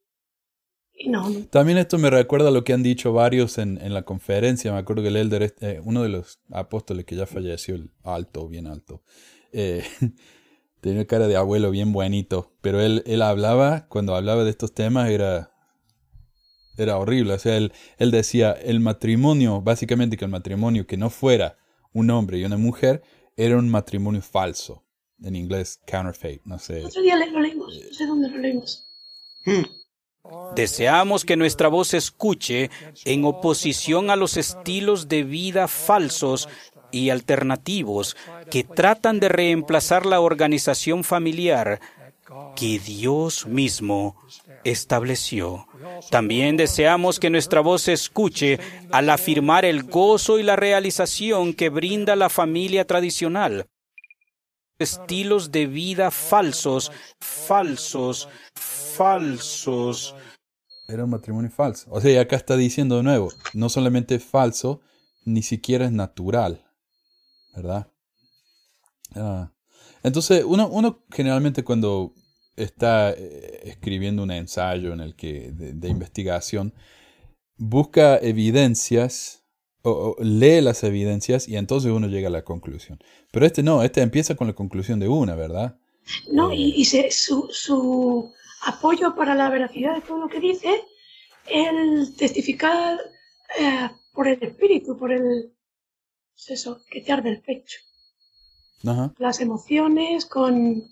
Y 1.00 1.08
no, 1.08 1.30
También 1.50 1.78
esto 1.78 1.96
me 1.96 2.10
recuerda 2.10 2.48
a 2.48 2.50
lo 2.50 2.64
que 2.64 2.72
han 2.72 2.82
dicho 2.82 3.12
varios 3.12 3.58
en, 3.58 3.80
en 3.80 3.94
la 3.94 4.02
conferencia. 4.02 4.72
Me 4.72 4.78
acuerdo 4.78 5.02
que 5.02 5.08
el 5.08 5.16
Elder, 5.16 5.54
eh, 5.60 5.80
uno 5.84 6.02
de 6.02 6.08
los 6.08 6.40
apóstoles 6.50 7.04
que 7.04 7.14
ya 7.14 7.24
falleció, 7.24 7.76
el 7.76 7.92
alto, 8.02 8.48
bien 8.48 8.66
alto, 8.66 9.04
eh, 9.52 9.84
Tenía 10.80 11.06
cara 11.06 11.26
de 11.26 11.36
abuelo 11.36 11.70
bien 11.70 11.92
buenito. 11.92 12.52
Pero 12.60 12.80
él, 12.80 13.02
él 13.06 13.22
hablaba, 13.22 13.86
cuando 13.88 14.14
hablaba 14.14 14.44
de 14.44 14.50
estos 14.50 14.72
temas, 14.72 15.10
era. 15.10 15.52
era 16.76 16.98
horrible. 16.98 17.34
O 17.34 17.38
sea, 17.38 17.56
él, 17.56 17.72
él 17.98 18.10
decía, 18.10 18.52
el 18.52 18.80
matrimonio, 18.80 19.60
básicamente 19.60 20.16
que 20.16 20.24
el 20.24 20.30
matrimonio 20.30 20.86
que 20.86 20.96
no 20.96 21.10
fuera 21.10 21.58
un 21.92 22.10
hombre 22.10 22.38
y 22.38 22.44
una 22.44 22.56
mujer, 22.56 23.02
era 23.36 23.56
un 23.56 23.68
matrimonio 23.68 24.22
falso. 24.22 24.84
En 25.20 25.34
inglés, 25.34 25.80
counterfeit, 25.86 26.42
no 26.44 26.58
sé. 26.58 26.84
Otro 26.84 27.02
día 27.02 27.16
lo 27.16 27.40
leímos, 27.40 27.74
no 27.74 27.94
sé 27.94 28.06
dónde 28.06 28.28
lo 28.28 28.38
leímos. 28.38 28.86
Hmm. 29.44 29.64
Deseamos 30.54 31.24
que 31.24 31.36
nuestra 31.36 31.68
voz 31.68 31.88
se 31.88 31.96
escuche 31.96 32.70
en 33.04 33.24
oposición 33.24 34.10
a 34.10 34.16
los 34.16 34.36
estilos 34.36 35.08
de 35.08 35.24
vida 35.24 35.68
falsos 35.68 36.48
y 36.90 37.10
alternativos 37.10 38.16
que 38.50 38.64
tratan 38.64 39.20
de 39.20 39.28
reemplazar 39.28 40.06
la 40.06 40.20
organización 40.20 41.04
familiar 41.04 41.80
que 42.56 42.78
Dios 42.78 43.46
mismo 43.46 44.16
estableció. 44.64 45.66
También 46.10 46.56
deseamos 46.56 47.18
que 47.18 47.30
nuestra 47.30 47.60
voz 47.60 47.82
se 47.82 47.92
escuche 47.92 48.58
al 48.90 49.10
afirmar 49.10 49.64
el 49.64 49.84
gozo 49.84 50.38
y 50.38 50.42
la 50.42 50.56
realización 50.56 51.54
que 51.54 51.70
brinda 51.70 52.16
la 52.16 52.28
familia 52.28 52.86
tradicional. 52.86 53.66
Estilos 54.78 55.50
de 55.50 55.66
vida 55.66 56.10
falsos, 56.10 56.92
falsos, 57.20 58.28
falsos. 58.54 60.14
Era 60.86 61.04
un 61.04 61.10
matrimonio 61.10 61.50
falso. 61.50 61.86
O 61.90 62.00
sea, 62.00 62.20
acá 62.20 62.36
está 62.36 62.56
diciendo 62.56 62.96
de 62.96 63.02
nuevo, 63.02 63.32
no 63.54 63.68
solamente 63.68 64.18
falso, 64.18 64.80
ni 65.24 65.42
siquiera 65.42 65.86
es 65.86 65.92
natural. 65.92 66.67
¿Verdad? 67.58 67.90
Ah. 69.16 69.52
Entonces, 70.04 70.44
uno, 70.46 70.68
uno 70.68 71.04
generalmente 71.10 71.64
cuando 71.64 72.14
está 72.54 73.10
eh, 73.10 73.62
escribiendo 73.64 74.22
un 74.22 74.30
ensayo 74.30 74.92
en 74.92 75.00
el 75.00 75.16
que, 75.16 75.50
de, 75.52 75.88
investigación, 75.88 76.72
busca 77.56 78.16
evidencias 78.18 79.44
o, 79.82 80.14
lee 80.20 80.60
las 80.60 80.84
evidencias 80.84 81.48
y 81.48 81.56
entonces 81.56 81.90
uno 81.90 82.06
llega 82.06 82.28
a 82.28 82.32
la 82.32 82.44
conclusión. 82.44 83.00
Pero 83.32 83.44
este 83.44 83.64
no, 83.64 83.82
este 83.82 84.02
empieza 84.02 84.36
con 84.36 84.46
la 84.46 84.54
conclusión 84.54 85.00
de 85.00 85.08
una, 85.08 85.34
¿verdad? 85.34 85.78
No, 86.30 86.52
y, 86.52 86.84
su, 86.84 87.48
su, 87.50 88.32
apoyo 88.66 89.16
para 89.16 89.34
la 89.34 89.50
veracidad 89.50 89.96
de 89.96 90.00
todo 90.02 90.18
lo 90.18 90.28
que 90.28 90.40
dice, 90.40 90.84
el 91.46 92.14
testificar 92.16 92.98
eh, 93.58 93.90
por 94.12 94.28
el 94.28 94.40
espíritu, 94.42 94.96
por 94.96 95.12
el 95.12 95.52
pues 96.38 96.60
eso, 96.60 96.80
que 96.88 97.00
te 97.00 97.12
arde 97.12 97.30
el 97.30 97.40
pecho. 97.42 97.80
Las 99.18 99.40
emociones 99.40 100.24
con... 100.24 100.84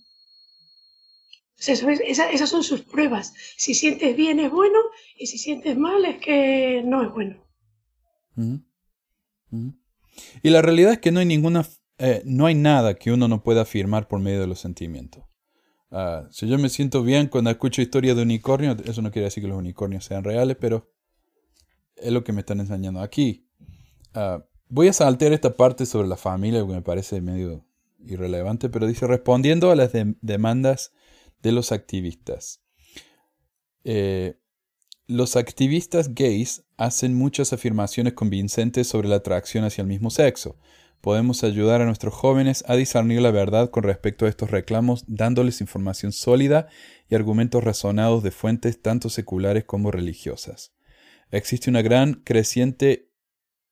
Pues 1.55 1.69
eso, 1.69 1.89
esas 1.89 2.51
son 2.51 2.65
sus 2.65 2.83
pruebas. 2.83 3.33
Si 3.57 3.75
sientes 3.75 4.17
bien 4.17 4.41
es 4.41 4.51
bueno 4.51 4.79
y 5.17 5.29
si 5.29 5.39
sientes 5.39 5.79
mal 5.79 6.05
es 6.05 6.19
que 6.19 6.83
no 6.85 7.03
es 7.03 7.13
bueno. 7.13 7.43
Y 10.43 10.51
la 10.51 10.63
realidad 10.63 10.93
es 10.93 10.99
que 10.99 11.13
no 11.13 11.21
hay 11.21 11.27
ninguna, 11.27 11.67
eh, 11.99 12.23
no 12.27 12.47
hay 12.47 12.55
nada 12.57 12.95
que 12.95 13.13
uno 13.13 13.29
no 13.29 13.43
pueda 13.43 13.63
afirmar 13.63 14.09
por 14.09 14.21
medio 14.21 14.41
de 14.41 14.49
los 14.49 14.59
sentimientos. 14.59 15.25
Ah, 15.91 16.27
si 16.31 16.49
yo 16.49 16.59
me 16.59 16.69
siento 16.69 17.03
bien 17.03 17.29
cuando 17.29 17.51
escucho 17.51 17.81
historia 17.81 18.15
de 18.15 18.23
unicornio, 18.23 18.77
eso 18.85 19.01
no 19.01 19.13
quiere 19.13 19.27
decir 19.27 19.43
que 19.43 19.49
los 19.49 19.57
unicornios 19.57 20.05
sean 20.05 20.25
reales, 20.25 20.57
pero 20.61 20.93
es 21.95 22.13
lo 22.13 22.25
que 22.25 22.33
me 22.33 22.41
están 22.41 22.61
enseñando 22.61 23.01
aquí. 23.01 23.49
Uh, 24.15 24.43
Voy 24.69 24.89
a 24.89 24.93
saltear 24.93 25.33
esta 25.33 25.57
parte 25.57 25.87
sobre 25.87 26.09
la 26.09 26.17
familia, 26.17 26.61
que 26.61 26.73
me 26.73 26.83
parece 26.83 27.21
medio 27.21 27.65
irrelevante, 28.05 28.69
pero 28.69 28.87
dice, 28.87 29.07
respondiendo 29.07 29.71
a 29.71 29.77
las 29.77 29.93
demandas 30.21 30.93
de 31.43 31.53
los 31.53 31.71
activistas. 31.71 32.63
Eh, 33.85 34.41
los 35.07 35.37
activistas 35.37 36.15
gays 36.15 36.65
hacen 36.77 37.15
muchas 37.15 37.53
afirmaciones 37.53 38.15
convincentes 38.15 38.89
sobre 38.89 39.09
la 39.09 39.17
atracción 39.17 39.65
hacia 39.65 39.83
el 39.83 39.89
mismo 39.89 40.11
sexo. 40.11 40.57
Podemos 41.01 41.45
ayudar 41.45 41.81
a 41.81 41.87
nuestros 41.87 42.13
jóvenes 42.13 42.65
a 42.67 42.75
discernir 42.75 43.21
la 43.21 43.31
verdad 43.31 43.71
con 43.71 43.85
respecto 43.85 44.27
a 44.27 44.29
estos 44.29 44.51
reclamos, 44.51 45.05
dándoles 45.07 45.61
información 45.61 46.11
sólida 46.11 46.67
y 47.09 47.15
argumentos 47.15 47.63
razonados 47.63 48.25
de 48.25 48.33
fuentes 48.33 48.83
tanto 48.83 49.09
seculares 49.09 49.65
como 49.65 49.93
religiosas. 49.93 50.73
Existe 51.31 51.71
una 51.71 51.83
gran 51.83 52.15
creciente 52.15 53.13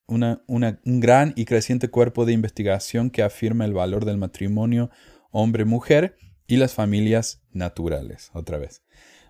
un 0.06 1.00
gran 1.00 1.32
y 1.36 1.44
creciente 1.44 1.88
cuerpo 1.88 2.26
de 2.26 2.32
investigación 2.32 3.10
que 3.10 3.22
afirma 3.22 3.64
el 3.64 3.72
valor 3.72 4.04
del 4.04 4.18
matrimonio 4.18 4.90
hombre-mujer 5.30 6.16
y 6.46 6.56
las 6.56 6.74
familias 6.74 7.42
naturales, 7.52 8.30
otra 8.34 8.58
vez. 8.58 8.82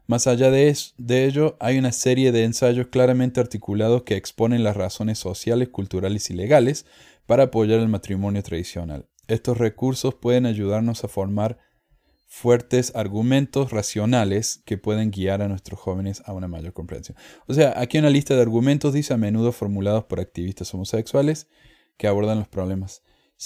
Más 0.06 0.26
allá 0.26 0.50
de 0.50 0.76
ello, 1.24 1.56
hay 1.60 1.78
una 1.78 1.92
serie 1.92 2.30
de 2.30 2.44
ensayos 2.44 2.88
claramente 2.88 3.40
articulados 3.40 4.02
que 4.02 4.16
exponen 4.16 4.62
las 4.62 4.76
razones 4.76 5.18
sociales, 5.18 5.68
culturales 5.70 6.28
y 6.28 6.34
legales 6.34 6.84
para 7.24 7.44
apoyar 7.44 7.80
el 7.80 7.88
matrimonio 7.88 8.42
tradicional. 8.42 9.06
Estos 9.28 9.56
recursos 9.56 10.14
pueden 10.14 10.44
ayudarnos 10.44 11.04
a 11.04 11.08
formar 11.08 11.58
fuertes 12.34 12.90
argumentos 12.96 13.70
racionales 13.70 14.60
que 14.64 14.76
pueden 14.76 15.12
guiar 15.12 15.40
a 15.40 15.46
nuestros 15.46 15.78
jóvenes 15.78 16.20
a 16.26 16.32
una 16.32 16.48
mayor 16.48 16.72
comprensión. 16.72 17.16
O 17.46 17.54
sea, 17.54 17.74
aquí 17.76 17.96
una 17.96 18.10
lista 18.10 18.34
de 18.34 18.42
argumentos 18.42 18.92
dice 18.92 19.14
a 19.14 19.16
menudo 19.16 19.52
formulados 19.52 20.04
por 20.06 20.18
activistas 20.18 20.74
homosexuales 20.74 21.46
que 21.96 22.08
abordan 22.08 22.40
los 22.40 22.48
problemas 22.48 23.02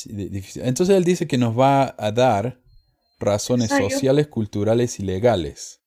Entonces 0.06 0.96
él 0.96 1.04
dice 1.04 1.26
que 1.26 1.36
nos 1.36 1.56
va 1.56 1.94
a 1.98 2.12
dar 2.12 2.62
razones 3.20 3.68
sociales, 3.68 4.26
culturales 4.28 4.98
y 5.00 5.02
legales. 5.02 5.82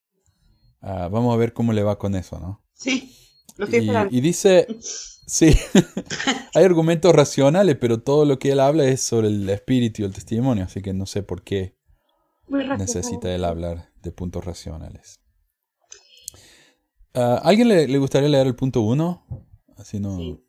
Ah, 0.79 1.09
vamos 1.11 1.33
a 1.33 1.37
ver 1.37 1.53
cómo 1.53 1.73
le 1.73 1.81
va 1.81 1.97
con 1.97 2.13
eso, 2.13 2.39
¿no? 2.39 2.63
Sí, 2.75 3.17
lo 3.57 3.65
estoy 3.65 3.89
y, 4.11 4.17
y 4.17 4.21
dice, 4.21 4.67
sí, 4.79 5.55
hay 6.53 6.63
argumentos 6.63 7.15
racionales, 7.15 7.77
pero 7.77 7.99
todo 7.99 8.25
lo 8.25 8.37
que 8.37 8.51
él 8.51 8.59
habla 8.59 8.85
es 8.85 9.01
sobre 9.01 9.29
el 9.29 9.49
espíritu 9.49 10.03
y 10.03 10.05
el 10.05 10.13
testimonio, 10.13 10.65
así 10.65 10.83
que 10.83 10.93
no 10.93 11.07
sé 11.07 11.23
por 11.23 11.41
qué 11.41 11.80
necesita 12.77 13.33
él 13.33 13.45
hablar 13.45 13.89
de 14.01 14.11
puntos 14.11 14.45
racionales. 14.45 15.19
¿A 17.13 17.35
¿Alguien 17.37 17.67
le, 17.67 17.97
gustaría 17.97 18.29
leer 18.29 18.47
el 18.47 18.55
punto 18.55 18.81
1? 18.81 19.47
Así 19.77 19.99
no. 19.99 20.39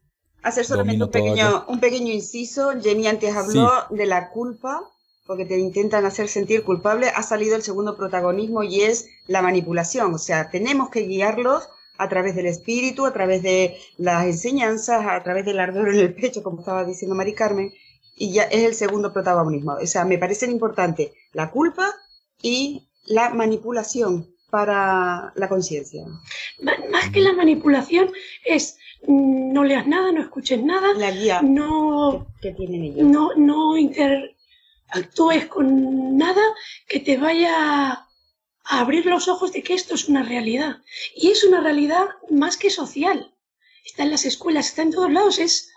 Hacer 0.42 0.64
solamente 0.64 1.04
un 1.04 1.10
pequeño, 1.10 1.64
un 1.68 1.80
pequeño 1.80 2.12
inciso. 2.12 2.72
Jenny 2.80 3.06
antes 3.06 3.34
habló 3.34 3.70
de 3.90 4.06
la 4.06 4.30
culpa, 4.30 4.80
porque 5.26 5.44
te 5.44 5.58
intentan 5.58 6.04
hacer 6.04 6.28
sentir 6.28 6.64
culpable. 6.64 7.08
Ha 7.08 7.22
salido 7.22 7.56
el 7.56 7.62
segundo 7.62 7.96
protagonismo 7.96 8.62
y 8.62 8.82
es 8.82 9.08
la 9.26 9.42
manipulación. 9.42 10.14
O 10.14 10.18
sea, 10.18 10.50
tenemos 10.50 10.90
que 10.90 11.02
guiarlos 11.02 11.68
a 11.98 12.08
través 12.08 12.34
del 12.34 12.46
espíritu, 12.46 13.06
a 13.06 13.12
través 13.12 13.42
de 13.42 13.76
las 13.96 14.24
enseñanzas, 14.24 15.04
a 15.06 15.22
través 15.22 15.44
del 15.44 15.60
ardor 15.60 15.90
en 15.90 16.00
el 16.00 16.14
pecho, 16.14 16.42
como 16.42 16.60
estaba 16.60 16.84
diciendo 16.84 17.14
Mari 17.14 17.34
Carmen, 17.34 17.72
y 18.16 18.33
ya 18.33 18.44
es 18.44 18.64
el 18.64 18.75
segundo 18.75 19.12
protagonismo. 19.12 19.75
O 19.83 19.87
sea, 19.87 20.05
me 20.05 20.18
parecen 20.18 20.51
importantes 20.51 21.12
la 21.33 21.51
culpa 21.51 21.94
y 22.40 22.88
la 23.05 23.31
manipulación 23.31 24.33
para 24.51 25.33
la 25.35 25.48
conciencia. 25.48 26.05
Más 26.61 27.11
que 27.11 27.20
la 27.20 27.33
manipulación 27.33 28.12
es 28.44 28.77
mm, 29.07 29.53
no 29.53 29.64
leas 29.64 29.87
nada, 29.87 30.12
no 30.12 30.20
escuches 30.20 30.62
nada, 30.62 30.92
la 30.94 31.11
guía 31.11 31.40
no, 31.42 32.27
que, 32.40 32.53
tienen 32.53 32.85
ellos. 32.85 33.05
no, 33.05 33.31
no 33.35 33.79
interactúes 33.79 35.46
con 35.46 36.18
nada 36.18 36.42
que 36.87 37.01
te 37.01 37.16
vaya 37.16 37.92
a 37.92 38.09
abrir 38.64 39.07
los 39.07 39.27
ojos 39.29 39.53
de 39.53 39.62
que 39.62 39.72
esto 39.72 39.94
es 39.94 40.09
una 40.09 40.22
realidad. 40.22 40.83
Y 41.16 41.31
es 41.31 41.44
una 41.44 41.62
realidad 41.62 42.07
más 42.31 42.59
que 42.59 42.68
social. 42.68 43.35
Está 43.87 44.03
en 44.03 44.11
las 44.11 44.27
escuelas, 44.27 44.68
está 44.68 44.83
en 44.83 44.92
todos 44.92 45.11
lados, 45.11 45.38
es 45.38 45.71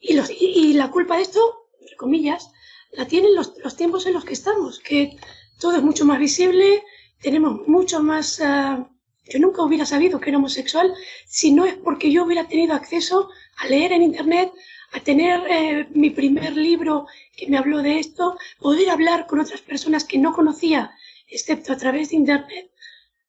y, 0.00 0.14
los, 0.14 0.30
y, 0.30 0.72
la 0.72 0.90
culpa 0.90 1.16
de 1.16 1.22
esto, 1.22 1.68
entre 1.80 1.96
comillas, 1.96 2.50
la 2.92 3.06
tienen 3.06 3.34
los, 3.34 3.52
los, 3.62 3.76
tiempos 3.76 4.06
en 4.06 4.14
los 4.14 4.24
que 4.24 4.32
estamos, 4.32 4.80
que 4.80 5.16
todo 5.60 5.76
es 5.76 5.82
mucho 5.82 6.04
más 6.04 6.18
visible, 6.18 6.82
tenemos 7.20 7.66
mucho 7.68 8.02
más... 8.02 8.40
Uh, 8.40 8.86
yo 9.28 9.38
nunca 9.38 9.62
hubiera 9.62 9.86
sabido 9.86 10.18
que 10.18 10.30
era 10.30 10.38
homosexual 10.38 10.92
si 11.26 11.52
no 11.52 11.64
es 11.64 11.74
porque 11.74 12.10
yo 12.10 12.24
hubiera 12.24 12.48
tenido 12.48 12.74
acceso 12.74 13.28
a 13.58 13.68
leer 13.68 13.92
en 13.92 14.02
Internet, 14.02 14.52
a 14.92 15.00
tener 15.00 15.40
eh, 15.48 15.86
mi 15.92 16.10
primer 16.10 16.56
libro 16.56 17.06
que 17.36 17.46
me 17.46 17.58
habló 17.58 17.80
de 17.82 18.00
esto, 18.00 18.36
poder 18.58 18.90
hablar 18.90 19.26
con 19.26 19.38
otras 19.38 19.60
personas 19.60 20.04
que 20.04 20.18
no 20.18 20.32
conocía, 20.32 20.90
excepto 21.28 21.72
a 21.72 21.76
través 21.76 22.10
de 22.10 22.16
Internet. 22.16 22.70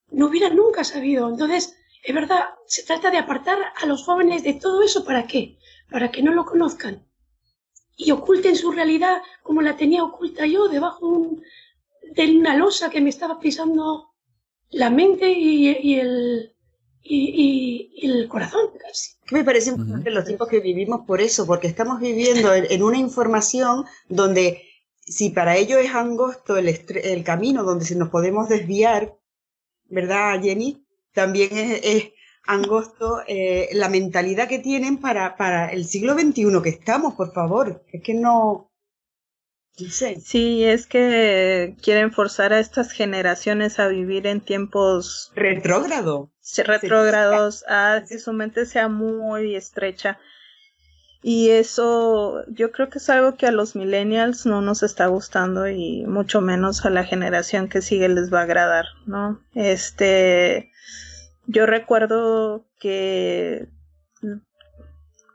No 0.09 0.27
hubiera 0.27 0.49
nunca 0.49 0.83
sabido. 0.83 1.29
Entonces, 1.29 1.75
es 2.03 2.15
verdad, 2.15 2.45
se 2.65 2.83
trata 2.83 3.11
de 3.11 3.19
apartar 3.19 3.59
a 3.75 3.85
los 3.85 4.03
jóvenes 4.03 4.43
de 4.43 4.55
todo 4.55 4.81
eso. 4.81 5.05
¿Para 5.05 5.27
qué? 5.27 5.57
Para 5.91 6.09
que 6.09 6.23
no 6.23 6.33
lo 6.33 6.45
conozcan 6.45 7.05
y 7.97 8.11
oculten 8.11 8.55
su 8.55 8.71
realidad 8.71 9.21
como 9.43 9.61
la 9.61 9.75
tenía 9.75 10.03
oculta 10.03 10.47
yo 10.47 10.69
debajo 10.69 11.37
de 12.15 12.37
una 12.37 12.55
losa 12.55 12.89
que 12.89 13.01
me 13.01 13.09
estaba 13.09 13.39
pisando 13.39 14.09
la 14.69 14.89
mente 14.89 15.29
y, 15.29 15.99
el, 15.99 16.55
y, 17.03 17.99
el 18.01 18.27
corazón 18.27 18.69
casi. 18.79 19.11
Me 19.31 19.43
parece 19.43 19.71
importante 19.71 20.09
los 20.11 20.25
tiempos 20.25 20.47
que 20.47 20.61
vivimos 20.61 21.05
por 21.05 21.21
eso, 21.21 21.45
porque 21.45 21.67
estamos 21.67 21.99
viviendo 21.99 22.53
en, 22.53 22.81
una 22.81 22.97
información 22.97 23.85
donde 24.07 24.63
si 25.01 25.29
para 25.29 25.57
ello 25.57 25.77
es 25.77 25.93
angosto 25.93 26.57
el, 26.57 26.69
el, 26.69 27.23
camino 27.23 27.63
donde 27.63 27.85
se 27.85 27.95
nos 27.95 28.09
podemos 28.09 28.47
desviar, 28.47 29.17
¿verdad, 29.89 30.41
Jenny? 30.41 30.85
También 31.13 31.49
es 31.83 32.11
angosto 32.45 33.21
eh, 33.27 33.69
la 33.73 33.89
mentalidad 33.89 34.47
que 34.47 34.59
tienen 34.59 34.97
para, 34.97 35.35
para 35.37 35.71
el 35.71 35.85
siglo 35.85 36.13
XXI 36.13 36.61
que 36.63 36.69
estamos, 36.69 37.15
por 37.15 37.33
favor. 37.33 37.83
Es 37.91 38.01
que 38.01 38.13
no... 38.13 38.67
Sí, 39.73 40.63
es 40.63 40.85
que 40.85 41.75
quieren 41.81 42.11
forzar 42.11 42.53
a 42.53 42.59
estas 42.59 42.91
generaciones 42.91 43.79
a 43.79 43.87
vivir 43.87 44.27
en 44.27 44.41
tiempos 44.41 45.31
retrógrado. 45.33 46.29
Retrógrados, 46.57 47.63
a 47.67 48.03
que 48.07 48.19
su 48.19 48.33
mente 48.33 48.65
sea 48.65 48.89
muy 48.89 49.55
estrecha. 49.55 50.19
Y 51.23 51.49
eso 51.51 52.43
yo 52.47 52.71
creo 52.71 52.89
que 52.89 52.97
es 52.97 53.09
algo 53.09 53.37
que 53.37 53.45
a 53.45 53.51
los 53.51 53.75
millennials 53.75 54.45
no 54.45 54.61
nos 54.61 54.81
está 54.81 55.05
gustando 55.07 55.67
y 55.69 56.03
mucho 56.07 56.41
menos 56.41 56.83
a 56.83 56.89
la 56.89 57.03
generación 57.03 57.69
que 57.69 57.81
sigue 57.81 58.09
les 58.09 58.33
va 58.33 58.39
a 58.39 58.43
agradar, 58.43 58.85
¿no? 59.05 59.39
Este, 59.53 60.70
yo 61.47 61.65
recuerdo 61.65 62.65
que 62.79 63.67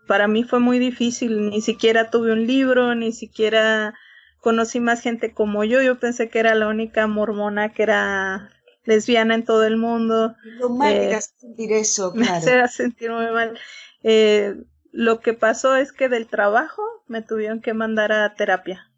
para 0.06 0.28
mí 0.28 0.44
fue 0.44 0.60
muy 0.60 0.78
difícil, 0.78 1.50
ni 1.50 1.60
siquiera 1.60 2.10
tuve 2.10 2.32
un 2.32 2.46
libro, 2.46 2.94
ni 2.94 3.12
siquiera 3.12 3.94
conocí 4.40 4.78
más 4.78 5.02
gente 5.02 5.34
como 5.34 5.64
yo, 5.64 5.82
yo 5.82 5.98
pensé 5.98 6.28
que 6.28 6.38
era 6.38 6.54
la 6.54 6.68
única 6.68 7.06
mormona 7.06 7.72
que 7.72 7.82
era 7.82 8.50
lesbiana 8.84 9.34
en 9.34 9.44
todo 9.44 9.64
el 9.64 9.76
mundo. 9.76 10.36
Lo 10.44 10.70
mal 10.70 10.94
eh, 10.94 11.20
sentir 11.20 11.72
eso, 11.72 12.12
claro. 12.14 12.46
Me 12.46 12.52
hace 12.62 12.68
sentir 12.84 13.10
muy 13.10 13.30
mal. 13.32 13.58
Eh, 14.02 14.62
lo 14.92 15.20
que 15.20 15.34
pasó 15.34 15.76
es 15.76 15.92
que 15.92 16.08
del 16.08 16.26
trabajo 16.26 16.82
me 17.06 17.22
tuvieron 17.22 17.60
que 17.60 17.74
mandar 17.74 18.12
a 18.12 18.34
terapia. 18.34 18.90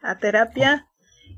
A 0.00 0.18
terapia. 0.18 0.88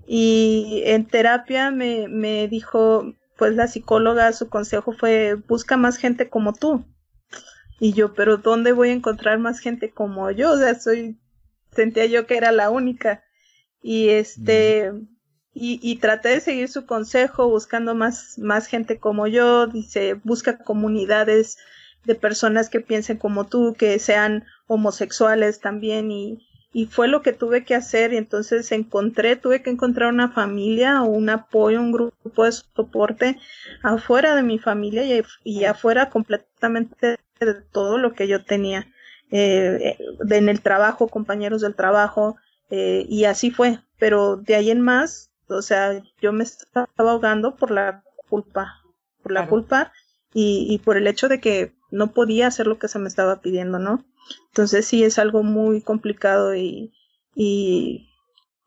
Y 0.06 0.82
en 0.86 1.06
terapia 1.06 1.70
me, 1.70 2.08
me 2.08 2.48
dijo, 2.48 3.14
pues 3.40 3.54
la 3.54 3.68
psicóloga, 3.68 4.34
su 4.34 4.50
consejo 4.50 4.92
fue, 4.92 5.32
busca 5.34 5.78
más 5.78 5.96
gente 5.96 6.28
como 6.28 6.52
tú. 6.52 6.84
Y 7.78 7.94
yo, 7.94 8.12
pero 8.12 8.36
¿dónde 8.36 8.72
voy 8.72 8.90
a 8.90 8.92
encontrar 8.92 9.38
más 9.38 9.60
gente 9.60 9.90
como 9.90 10.30
yo? 10.30 10.52
O 10.52 10.58
sea, 10.58 10.78
soy, 10.78 11.18
sentía 11.72 12.04
yo 12.04 12.26
que 12.26 12.36
era 12.36 12.52
la 12.52 12.68
única. 12.68 13.24
Y 13.82 14.10
este, 14.10 14.92
y, 15.54 15.80
y 15.82 15.96
traté 15.96 16.28
de 16.28 16.40
seguir 16.40 16.68
su 16.68 16.84
consejo, 16.84 17.48
buscando 17.48 17.94
más, 17.94 18.38
más 18.38 18.66
gente 18.66 18.98
como 18.98 19.26
yo. 19.26 19.66
Dice, 19.66 20.20
busca 20.22 20.58
comunidades 20.58 21.56
de 22.04 22.16
personas 22.16 22.68
que 22.68 22.80
piensen 22.80 23.16
como 23.16 23.46
tú, 23.46 23.72
que 23.72 23.98
sean 23.98 24.44
homosexuales 24.66 25.60
también 25.60 26.10
y, 26.10 26.46
y 26.72 26.86
fue 26.86 27.08
lo 27.08 27.22
que 27.22 27.32
tuve 27.32 27.64
que 27.64 27.74
hacer 27.74 28.12
y 28.12 28.16
entonces 28.16 28.70
encontré, 28.72 29.36
tuve 29.36 29.62
que 29.62 29.70
encontrar 29.70 30.12
una 30.12 30.30
familia 30.30 31.02
o 31.02 31.06
un 31.06 31.28
apoyo, 31.28 31.80
un 31.80 31.92
grupo 31.92 32.44
de 32.44 32.52
soporte 32.52 33.38
afuera 33.82 34.36
de 34.36 34.42
mi 34.42 34.58
familia 34.58 35.04
y, 35.04 35.22
y 35.42 35.64
afuera 35.64 36.10
completamente 36.10 37.18
de 37.40 37.54
todo 37.72 37.98
lo 37.98 38.12
que 38.12 38.28
yo 38.28 38.44
tenía 38.44 38.86
eh, 39.32 39.96
en 40.28 40.48
el 40.48 40.60
trabajo, 40.60 41.08
compañeros 41.08 41.60
del 41.62 41.74
trabajo 41.74 42.36
eh, 42.70 43.04
y 43.08 43.24
así 43.24 43.50
fue, 43.50 43.80
pero 43.98 44.36
de 44.36 44.54
ahí 44.54 44.70
en 44.70 44.80
más, 44.80 45.30
o 45.48 45.62
sea, 45.62 46.00
yo 46.20 46.32
me 46.32 46.44
estaba 46.44 46.88
ahogando 46.96 47.56
por 47.56 47.72
la 47.72 48.04
culpa, 48.28 48.82
por 49.22 49.32
la 49.32 49.48
culpa 49.48 49.92
y, 50.32 50.66
y 50.70 50.78
por 50.78 50.96
el 50.96 51.08
hecho 51.08 51.28
de 51.28 51.40
que 51.40 51.74
no 51.90 52.12
podía 52.12 52.46
hacer 52.46 52.68
lo 52.68 52.78
que 52.78 52.86
se 52.86 53.00
me 53.00 53.08
estaba 53.08 53.40
pidiendo, 53.40 53.80
¿no? 53.80 54.04
Entonces 54.48 54.86
sí 54.86 55.04
es 55.04 55.18
algo 55.18 55.42
muy 55.42 55.80
complicado 55.80 56.54
y, 56.54 56.92
y, 57.34 58.10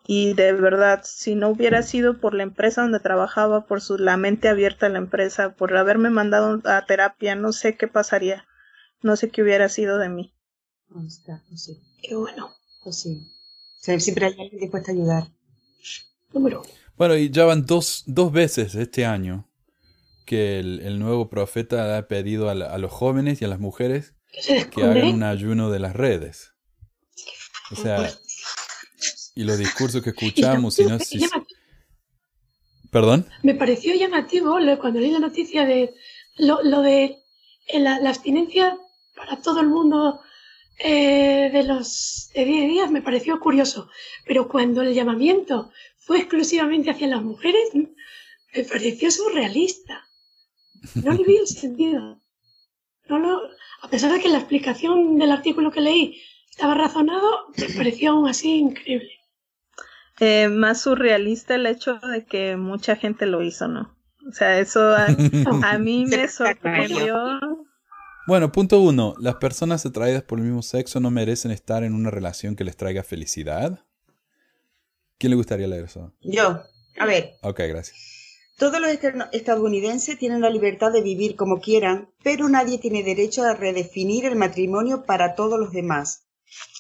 y 0.08 0.34
de 0.34 0.54
verdad, 0.54 1.02
si 1.04 1.36
no 1.36 1.50
hubiera 1.50 1.84
sido 1.84 2.20
por 2.20 2.34
la 2.34 2.44
empresa 2.44 2.82
donde 2.82 3.00
trabajaba, 3.00 3.66
por 3.66 3.82
su, 3.82 3.98
la 3.98 4.18
mente 4.18 4.50
abierta 4.50 4.86
a 4.88 4.90
la 4.90 4.98
empresa, 4.98 5.56
por 5.56 5.76
haberme 5.76 6.10
mandado 6.10 6.62
a 6.66 6.86
terapia, 6.86 7.36
no 7.36 7.54
sé 7.54 7.78
qué 7.78 7.88
pasaría, 7.88 8.46
no 9.02 9.16
sé 9.16 9.30
qué 9.30 9.44
hubiera 9.44 9.70
sido 9.70 9.98
de 9.98 10.10
mí. 10.10 10.34
está, 11.08 11.42
pues 11.48 11.64
sí. 11.64 11.80
Qué 12.02 12.16
bueno. 12.16 12.50
Pues 12.84 13.00
sí. 13.00 13.32
siempre 13.80 14.26
hay 14.26 14.32
alguien 14.40 14.60
dispuesto 14.60 14.92
a 14.92 14.94
ayudar. 14.94 15.24
Número. 16.34 16.64
Bueno, 16.98 17.16
y 17.16 17.30
ya 17.30 17.46
van 17.46 17.66
dos, 17.66 18.04
dos 18.08 18.32
veces 18.32 18.76
este 18.76 19.06
año 19.06 19.50
que 20.26 20.60
el, 20.60 20.80
el 20.82 21.00
nuevo 21.00 21.30
profeta 21.30 21.98
ha 21.98 22.08
pedido 22.08 22.50
a, 22.50 22.54
a 22.54 22.78
los 22.78 22.92
jóvenes 22.92 23.42
y 23.42 23.46
a 23.46 23.48
las 23.48 23.60
mujeres 23.60 24.13
que 24.34 24.84
hagan 24.84 25.06
un 25.06 25.24
ayuno 25.24 25.70
de 25.70 25.80
las 25.80 25.94
redes. 25.94 26.52
O 27.72 27.76
sea, 27.76 28.12
y 29.36 29.44
los 29.44 29.58
discursos 29.58 30.02
que 30.02 30.10
escuchamos, 30.16 30.80
y 30.80 30.86
no 30.86 30.98
¿Perdón? 32.92 33.26
Me 33.42 33.56
pareció 33.56 33.96
llamativo 33.96 34.58
cuando 34.80 35.00
leí 35.00 35.12
la 35.12 35.20
noticia 35.20 35.66
de 35.66 35.96
lo, 36.38 36.82
de 36.82 37.18
eh, 37.68 37.80
la, 37.80 37.96
abstinencia 37.96 38.78
para 39.16 39.42
todo 39.42 39.62
el 39.62 39.68
mundo 39.68 40.22
eh, 40.78 41.50
de 41.52 41.64
los 41.64 42.30
de 42.36 42.46
10 42.46 42.70
días, 42.70 42.92
me 42.92 43.02
pareció 43.02 43.40
curioso. 43.40 43.90
Pero 44.26 44.48
cuando 44.48 44.84
el 44.84 44.94
llamamiento 44.94 45.72
fue 45.98 46.20
exclusivamente 46.20 46.92
hacia 46.92 47.08
las 47.08 47.24
mujeres, 47.24 47.70
me 47.74 48.64
pareció 48.64 49.10
surrealista. 49.10 50.08
No 50.96 51.14
le 51.14 51.24
vi 51.24 51.38
el 51.38 51.48
sentido. 51.64 52.23
No 53.10 53.20
lo, 53.20 53.42
a 53.82 53.90
pesar 53.90 54.12
de 54.12 54.20
que 54.20 54.30
la 54.30 54.38
explicación 54.38 55.18
del 55.18 55.32
artículo 55.32 55.72
que 55.72 55.82
leí 55.82 56.22
estaba 56.50 56.74
razonado, 56.74 57.48
me 57.58 57.68
pareció 57.78 58.12
aún 58.12 58.28
así 58.28 58.60
increíble. 58.60 59.12
Eh, 60.20 60.48
más 60.48 60.82
surrealista 60.82 61.56
el 61.56 61.66
hecho 61.66 61.96
de 61.96 62.26
que 62.26 62.56
mucha 62.56 62.96
gente 62.96 63.26
lo 63.26 63.42
hizo, 63.42 63.68
¿no? 63.68 63.96
O 64.28 64.32
sea, 64.32 64.60
eso 64.60 64.96
a, 64.96 65.08
mí 65.80 66.06
me 66.06 66.28
sorprendió. 66.28 67.40
Bueno, 68.26 68.52
punto 68.52 68.80
uno. 68.80 69.16
¿Las 69.20 69.36
personas 69.36 69.86
atraídas 69.86 70.24
por 70.24 70.40
el 70.40 70.46
mismo 70.46 70.62
sexo 70.62 71.00
no 71.00 71.12
merecen 71.12 71.52
estar 71.52 71.84
en 71.84 71.94
una 71.94 72.10
relación 72.10 72.56
que 72.56 72.64
les 72.64 72.78
traiga 72.78 73.04
felicidad? 73.04 73.84
¿Quién 75.18 75.32
le 75.32 75.36
gustaría 75.36 75.68
leer 75.68 75.86
eso? 75.86 76.14
Yo. 76.22 76.64
A 77.00 77.06
ver. 77.06 77.34
Ok, 77.42 77.60
gracias. 77.68 78.13
Todos 78.64 78.80
los 78.80 78.92
estadounidenses 79.34 80.18
tienen 80.18 80.40
la 80.40 80.50
libertad 80.50 80.94
de 80.94 81.02
vivir 81.02 81.36
como 81.36 81.60
quieran, 81.60 82.08
pero 82.24 82.48
nadie 82.48 82.78
tiene 82.78 83.04
derecho 83.04 83.44
a 83.44 83.56
redefinir 83.56 84.24
el 84.24 84.38
matrimonio 84.38 85.04
para 85.04 85.36
todos 85.36 85.60
los 85.60 85.74
demás. 85.74 86.30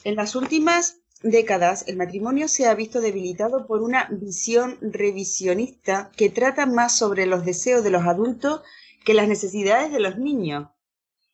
En 0.06 0.15
las 0.15 0.38
últimas 0.38 1.02
décadas, 1.24 1.84
el 1.89 1.98
matrimonio 1.98 2.48
se 2.48 2.67
ha 2.67 2.74
visto 2.74 3.02
debilitado 3.02 3.67
por 3.67 3.82
una 3.82 4.08
visión 4.10 4.78
revisionista 4.80 6.10
que 6.15 6.30
trata 6.30 6.65
más 6.65 6.98
sobre 6.98 7.26
los 7.26 7.43
deseos 7.43 7.84
de 7.84 7.89
los 7.89 8.04
adultos 8.04 8.62
que 9.04 9.13
las 9.13 9.28
necesidades 9.28 9.91
de 9.91 10.00
los 10.00 10.17
niños. 10.17 10.69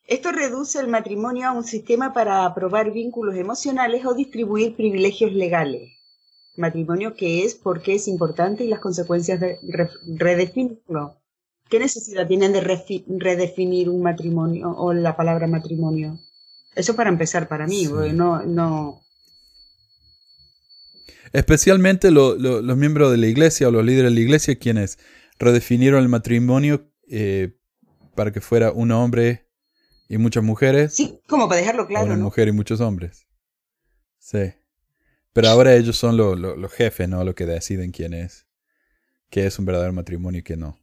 Esto 0.08 0.32
reduce 0.32 0.80
el 0.80 0.88
matrimonio 0.88 1.46
a 1.46 1.52
un 1.52 1.62
sistema 1.62 2.12
para 2.12 2.44
aprobar 2.44 2.90
vínculos 2.90 3.36
emocionales 3.36 4.04
o 4.04 4.14
distribuir 4.14 4.74
privilegios 4.74 5.32
legales 5.32 5.99
matrimonio, 6.60 7.14
qué 7.16 7.44
es, 7.44 7.54
por 7.54 7.82
qué 7.82 7.94
es 7.94 8.06
importante 8.06 8.64
y 8.64 8.68
las 8.68 8.80
consecuencias 8.80 9.40
de 9.40 9.58
redefinirlo. 10.16 11.16
¿Qué 11.68 11.78
necesidad 11.78 12.26
tienen 12.26 12.52
de 12.52 12.60
redefinir 12.60 13.88
un 13.88 14.02
matrimonio 14.02 14.70
o 14.70 14.92
la 14.92 15.16
palabra 15.16 15.46
matrimonio? 15.46 16.18
Eso 16.74 16.94
para 16.94 17.10
empezar 17.10 17.48
para 17.48 17.66
mí, 17.66 17.88
no, 18.12 18.42
no. 18.42 19.00
Especialmente 21.32 22.10
los 22.10 22.76
miembros 22.76 23.10
de 23.12 23.18
la 23.18 23.26
iglesia 23.26 23.68
o 23.68 23.70
los 23.70 23.84
líderes 23.84 24.10
de 24.10 24.14
la 24.14 24.20
iglesia 24.20 24.58
quienes 24.58 24.98
redefinieron 25.38 26.02
el 26.02 26.08
matrimonio 26.08 26.90
eh, 27.08 27.56
para 28.14 28.32
que 28.32 28.40
fuera 28.40 28.72
un 28.72 28.90
hombre 28.90 29.48
y 30.08 30.18
muchas 30.18 30.42
mujeres. 30.42 30.94
Sí, 30.94 31.20
como 31.28 31.48
para 31.48 31.60
dejarlo 31.60 31.86
claro. 31.86 32.06
Una 32.06 32.16
mujer 32.16 32.48
y 32.48 32.52
muchos 32.52 32.80
hombres. 32.80 33.26
Sí. 34.18 34.52
Pero 35.32 35.48
ahora 35.48 35.74
ellos 35.74 35.96
son 35.96 36.16
los 36.16 36.72
jefes, 36.72 37.08
¿no? 37.08 37.24
Lo 37.24 37.34
que 37.34 37.46
deciden 37.46 37.92
quién 37.92 38.14
es. 38.14 38.46
Qué 39.30 39.46
es 39.46 39.58
un 39.58 39.64
verdadero 39.64 39.92
matrimonio 39.92 40.40
y 40.40 40.42
qué 40.42 40.56
no. 40.56 40.76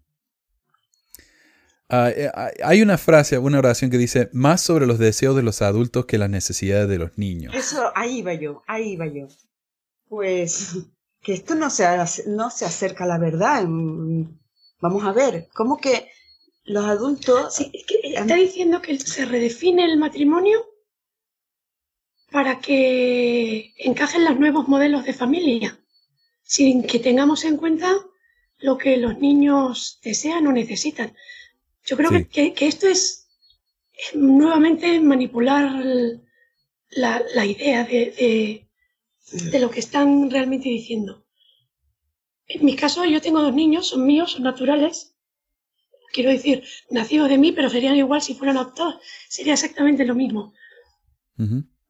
Ah, 1.90 2.10
eh, 2.10 2.30
hay 2.64 2.82
una 2.82 2.98
frase, 2.98 3.38
una 3.38 3.60
oración 3.60 3.90
que 3.90 3.98
dice, 3.98 4.30
más 4.34 4.62
sobre 4.62 4.86
los 4.86 5.00
deseos 5.00 5.36
de 5.36 5.44
los 5.44 5.62
adultos 5.62 6.06
que 6.06 6.18
las 6.18 6.30
necesidades 6.30 6.90
de 6.90 6.98
los 6.98 7.18
niños. 7.18 7.54
Eso, 7.56 7.92
ahí 7.96 8.22
va 8.22 8.34
yo, 8.34 8.64
ahí 8.68 8.96
va 8.98 9.08
yo. 9.08 9.28
Pues 10.10 10.78
que 11.22 11.34
esto 11.34 11.56
no 11.56 11.70
se, 11.70 11.86
no 12.28 12.50
se 12.50 12.66
acerca 12.66 13.04
a 13.06 13.08
la 13.08 13.18
verdad. 13.18 13.64
Vamos 14.80 15.04
a 15.04 15.12
ver, 15.12 15.48
¿cómo 15.54 15.78
que 15.78 16.10
los 16.66 16.86
adultos... 16.86 17.56
Sí, 17.56 17.72
está 18.04 18.36
diciendo 18.36 18.82
que 18.82 19.00
se 19.00 19.26
redefine 19.26 19.86
el 19.86 19.98
matrimonio 19.98 20.66
para 22.32 22.60
que 22.60 23.74
encajen 23.78 24.26
los 24.26 24.40
nuevos 24.40 24.68
modelos 24.68 25.06
de 25.06 25.14
familia, 25.14 25.80
sin 26.44 26.84
que 26.84 27.00
tengamos 27.00 27.46
en 27.46 27.58
cuenta 27.58 27.94
lo 28.60 28.78
que 28.78 28.98
los 28.98 29.18
niños 29.18 30.00
desean 30.04 30.48
o 30.48 30.52
necesitan. 30.52 31.16
Yo 31.86 31.96
creo 31.96 32.12
que, 32.30 32.54
esto 32.60 32.88
es, 32.88 33.30
nuevamente 34.14 35.00
manipular 35.00 35.84
la, 36.90 37.46
idea 37.46 37.84
de, 37.86 38.68
de, 39.32 39.60
lo 39.60 39.70
que 39.70 39.80
están 39.80 40.30
realmente 40.30 40.70
diciendo. 40.70 41.26
En 42.48 42.66
mi 42.66 42.76
caso, 42.76 43.06
yo 43.06 43.22
tengo 43.22 43.42
dos 43.42 43.54
niños, 43.54 43.88
son 43.88 44.06
míos, 44.06 44.34
son 44.34 44.44
naturales. 44.44 45.16
quiero 46.14 46.30
decir, 46.30 46.64
nacido 46.90 47.28
de 47.28 47.38
mí, 47.38 47.52
pero 47.52 47.70
serían 47.70 47.96
igual 47.96 48.22
si 48.22 48.36
fueran 48.36 48.58
adoptados. 48.58 48.96
Sería 49.30 49.54
exactamente 49.54 50.06
lo 50.06 50.16
mismo. 50.16 50.54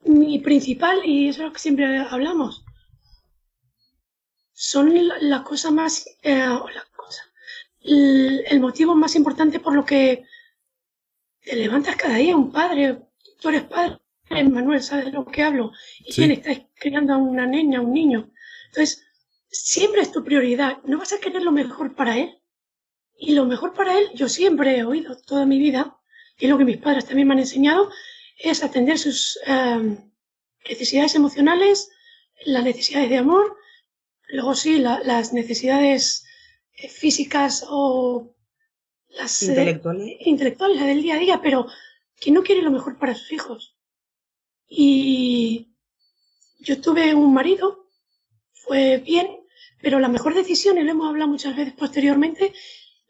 Mi 0.07 0.39
principal, 0.39 1.01
y 1.05 1.27
eso 1.27 1.41
es 1.41 1.47
lo 1.47 1.53
que 1.53 1.59
siempre 1.59 1.97
hablamos, 1.97 2.63
son 4.53 4.91
la, 5.19 5.43
cosa 5.43 5.69
más, 5.69 6.07
eh, 6.23 6.37
la 6.37 6.85
cosa, 6.95 7.23
el, 7.81 8.59
motivo 8.59 8.95
más 8.95 9.15
importante 9.15 9.59
por 9.59 9.75
lo 9.75 9.85
que 9.85 10.25
te 11.41 11.55
levantas 11.55 11.95
cada 11.95 12.15
día, 12.15 12.35
un 12.35 12.51
padre, 12.51 12.99
tú 13.39 13.49
eres 13.49 13.63
padre, 13.63 13.99
Manuel, 14.29 14.81
sabes 14.81 15.05
de 15.05 15.11
lo 15.11 15.25
que 15.25 15.43
hablo, 15.43 15.71
y 15.99 16.13
quién 16.13 16.31
está 16.31 16.51
criando 16.75 17.13
a 17.13 17.17
una 17.17 17.45
niña, 17.45 17.79
a 17.79 17.81
un 17.81 17.93
niño. 17.93 18.31
Entonces, 18.67 19.05
siempre 19.49 20.01
es 20.01 20.11
tu 20.11 20.23
prioridad, 20.23 20.77
no 20.85 20.97
vas 20.97 21.13
a 21.13 21.19
querer 21.19 21.43
lo 21.43 21.51
mejor 21.51 21.95
para 21.95 22.17
él. 22.17 22.41
Y 23.19 23.33
lo 23.33 23.45
mejor 23.45 23.73
para 23.73 23.97
él, 23.97 24.09
yo 24.13 24.29
siempre 24.29 24.77
he 24.77 24.83
oído 24.83 25.17
toda 25.17 25.45
mi 25.45 25.59
vida, 25.59 25.97
y 26.37 26.45
es 26.45 26.51
lo 26.51 26.57
que 26.57 26.65
mis 26.65 26.77
padres 26.77 27.05
también 27.05 27.27
me 27.27 27.33
han 27.33 27.39
enseñado, 27.39 27.89
es 28.37 28.63
atender 28.63 28.97
sus 28.97 29.39
eh, 29.45 29.97
necesidades 30.69 31.15
emocionales, 31.15 31.89
las 32.45 32.63
necesidades 32.63 33.09
de 33.09 33.17
amor, 33.17 33.57
luego 34.29 34.55
sí, 34.55 34.79
las 34.79 35.33
necesidades 35.33 36.25
eh, 36.73 36.89
físicas 36.89 37.65
o 37.67 38.35
las 39.09 39.41
eh, 39.43 39.47
intelectuales. 39.47 40.17
intelectuales, 40.21 40.81
del 40.81 41.01
día 41.01 41.15
a 41.15 41.19
día, 41.19 41.41
pero 41.41 41.67
que 42.19 42.31
no 42.31 42.43
quiere 42.43 42.61
lo 42.61 42.71
mejor 42.71 42.97
para 42.97 43.15
sus 43.15 43.31
hijos. 43.31 43.75
Y 44.67 45.69
yo 46.59 46.81
tuve 46.81 47.13
un 47.13 47.33
marido, 47.33 47.87
fue 48.51 48.97
bien, 48.97 49.27
pero 49.81 49.99
la 49.99 50.09
mejor 50.09 50.33
decisión, 50.33 50.77
y 50.77 50.83
lo 50.83 50.91
hemos 50.91 51.09
hablado 51.09 51.31
muchas 51.31 51.55
veces 51.55 51.73
posteriormente, 51.73 52.53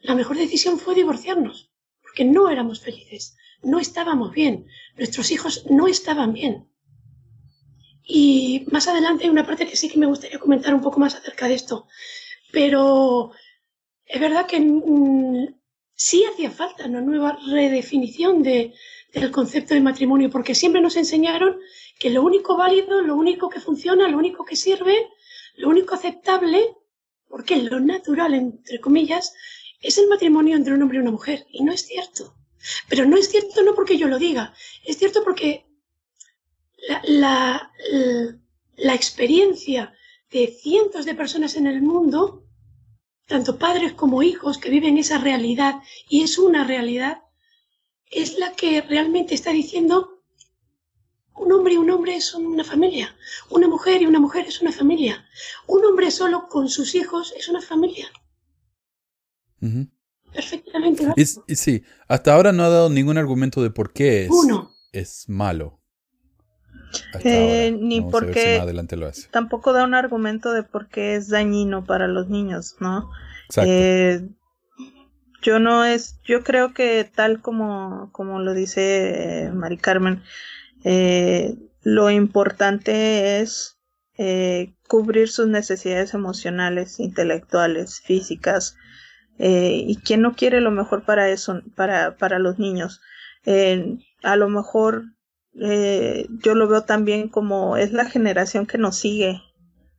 la 0.00 0.14
mejor 0.14 0.36
decisión 0.36 0.78
fue 0.78 0.94
divorciarnos, 0.94 1.72
porque 2.00 2.24
no 2.24 2.48
éramos 2.48 2.80
felices, 2.80 3.36
no 3.62 3.78
estábamos 3.78 4.32
bien, 4.32 4.66
nuestros 4.96 5.30
hijos 5.30 5.64
no 5.70 5.86
estaban 5.86 6.32
bien. 6.32 6.68
Y 8.04 8.64
más 8.70 8.88
adelante 8.88 9.24
hay 9.24 9.30
una 9.30 9.46
parte 9.46 9.66
que 9.66 9.76
sí 9.76 9.88
que 9.88 9.98
me 9.98 10.06
gustaría 10.06 10.38
comentar 10.38 10.74
un 10.74 10.80
poco 10.80 10.98
más 10.98 11.14
acerca 11.14 11.46
de 11.46 11.54
esto, 11.54 11.86
pero 12.52 13.32
es 14.06 14.20
verdad 14.20 14.46
que 14.46 14.60
mm, 14.60 15.54
sí 15.94 16.24
hacía 16.24 16.50
falta 16.50 16.86
una 16.86 17.02
nueva 17.02 17.38
redefinición 17.50 18.42
de, 18.42 18.72
del 19.12 19.30
concepto 19.30 19.74
de 19.74 19.80
matrimonio, 19.80 20.30
porque 20.30 20.54
siempre 20.54 20.80
nos 20.80 20.96
enseñaron 20.96 21.58
que 21.98 22.10
lo 22.10 22.22
único 22.22 22.56
válido, 22.56 23.02
lo 23.02 23.16
único 23.16 23.48
que 23.48 23.60
funciona, 23.60 24.08
lo 24.08 24.16
único 24.16 24.44
que 24.44 24.56
sirve, 24.56 25.08
lo 25.56 25.68
único 25.68 25.94
aceptable, 25.94 26.76
porque 27.28 27.56
lo 27.56 27.80
natural, 27.80 28.34
entre 28.34 28.80
comillas, 28.80 29.34
es 29.80 29.98
el 29.98 30.08
matrimonio 30.08 30.56
entre 30.56 30.74
un 30.74 30.82
hombre 30.82 30.98
y 30.98 31.02
una 31.02 31.10
mujer. 31.10 31.46
Y 31.50 31.62
no 31.62 31.72
es 31.72 31.86
cierto. 31.86 32.37
Pero 32.88 33.04
no 33.04 33.16
es 33.16 33.28
cierto 33.28 33.62
no 33.62 33.74
porque 33.74 33.98
yo 33.98 34.08
lo 34.08 34.18
diga, 34.18 34.54
es 34.84 34.98
cierto 34.98 35.22
porque 35.24 35.66
la, 36.88 37.02
la, 37.04 37.72
la 38.76 38.94
experiencia 38.94 39.94
de 40.30 40.46
cientos 40.48 41.04
de 41.04 41.14
personas 41.14 41.56
en 41.56 41.66
el 41.66 41.82
mundo, 41.82 42.44
tanto 43.26 43.58
padres 43.58 43.92
como 43.92 44.22
hijos 44.22 44.58
que 44.58 44.70
viven 44.70 44.98
esa 44.98 45.18
realidad, 45.18 45.76
y 46.08 46.22
es 46.22 46.38
una 46.38 46.64
realidad, 46.64 47.22
es 48.10 48.38
la 48.38 48.54
que 48.54 48.80
realmente 48.80 49.34
está 49.34 49.52
diciendo 49.52 50.22
un 51.34 51.52
hombre 51.52 51.74
y 51.74 51.76
un 51.76 51.90
hombre 51.90 52.20
son 52.20 52.46
una 52.46 52.64
familia, 52.64 53.16
una 53.50 53.68
mujer 53.68 54.02
y 54.02 54.06
una 54.06 54.18
mujer 54.18 54.46
es 54.46 54.60
una 54.60 54.72
familia, 54.72 55.26
un 55.66 55.84
hombre 55.84 56.10
solo 56.10 56.48
con 56.48 56.68
sus 56.68 56.94
hijos 56.94 57.32
es 57.36 57.48
una 57.48 57.60
familia. 57.60 58.10
Y, 61.16 61.24
sí, 61.54 61.82
hasta 62.06 62.34
ahora 62.34 62.52
no 62.52 62.64
ha 62.64 62.68
dado 62.68 62.90
ningún 62.90 63.18
argumento 63.18 63.62
de 63.62 63.70
por 63.70 63.92
qué 63.92 64.26
es, 64.26 64.30
es 64.92 65.28
malo. 65.28 65.80
Eh, 67.22 67.76
ni 67.78 68.00
porque 68.00 68.62
tampoco 69.30 69.72
da 69.74 69.84
un 69.84 69.94
argumento 69.94 70.52
de 70.52 70.62
por 70.62 70.88
qué 70.88 71.16
es 71.16 71.28
dañino 71.28 71.84
para 71.84 72.08
los 72.08 72.28
niños, 72.28 72.76
¿no? 72.80 73.10
Exacto. 73.46 73.70
Eh, 73.70 74.28
yo 75.42 75.58
no 75.58 75.84
es, 75.84 76.20
yo 76.24 76.42
creo 76.42 76.74
que 76.74 77.04
tal 77.04 77.40
como, 77.40 78.10
como 78.12 78.40
lo 78.40 78.54
dice 78.54 79.44
eh, 79.44 79.50
Mari 79.52 79.78
Carmen, 79.78 80.22
eh, 80.84 81.56
lo 81.82 82.10
importante 82.10 83.40
es 83.40 83.78
eh, 84.16 84.74
cubrir 84.88 85.28
sus 85.28 85.46
necesidades 85.46 86.12
emocionales, 86.14 86.98
intelectuales, 86.98 88.00
físicas, 88.00 88.76
eh, 89.38 89.82
y 89.86 89.96
quién 89.96 90.22
no 90.22 90.34
quiere 90.34 90.60
lo 90.60 90.70
mejor 90.70 91.04
para 91.04 91.28
eso, 91.30 91.62
para, 91.74 92.16
para 92.16 92.38
los 92.38 92.58
niños. 92.58 93.00
a 94.22 94.36
lo 94.36 94.48
mejor 94.48 95.04
yo 95.54 96.54
lo 96.54 96.68
veo 96.68 96.82
también 96.84 97.28
como 97.28 97.76
es 97.76 97.92
la 97.92 98.04
generación 98.04 98.66
que 98.66 98.78
nos 98.78 98.96
sigue 98.96 99.42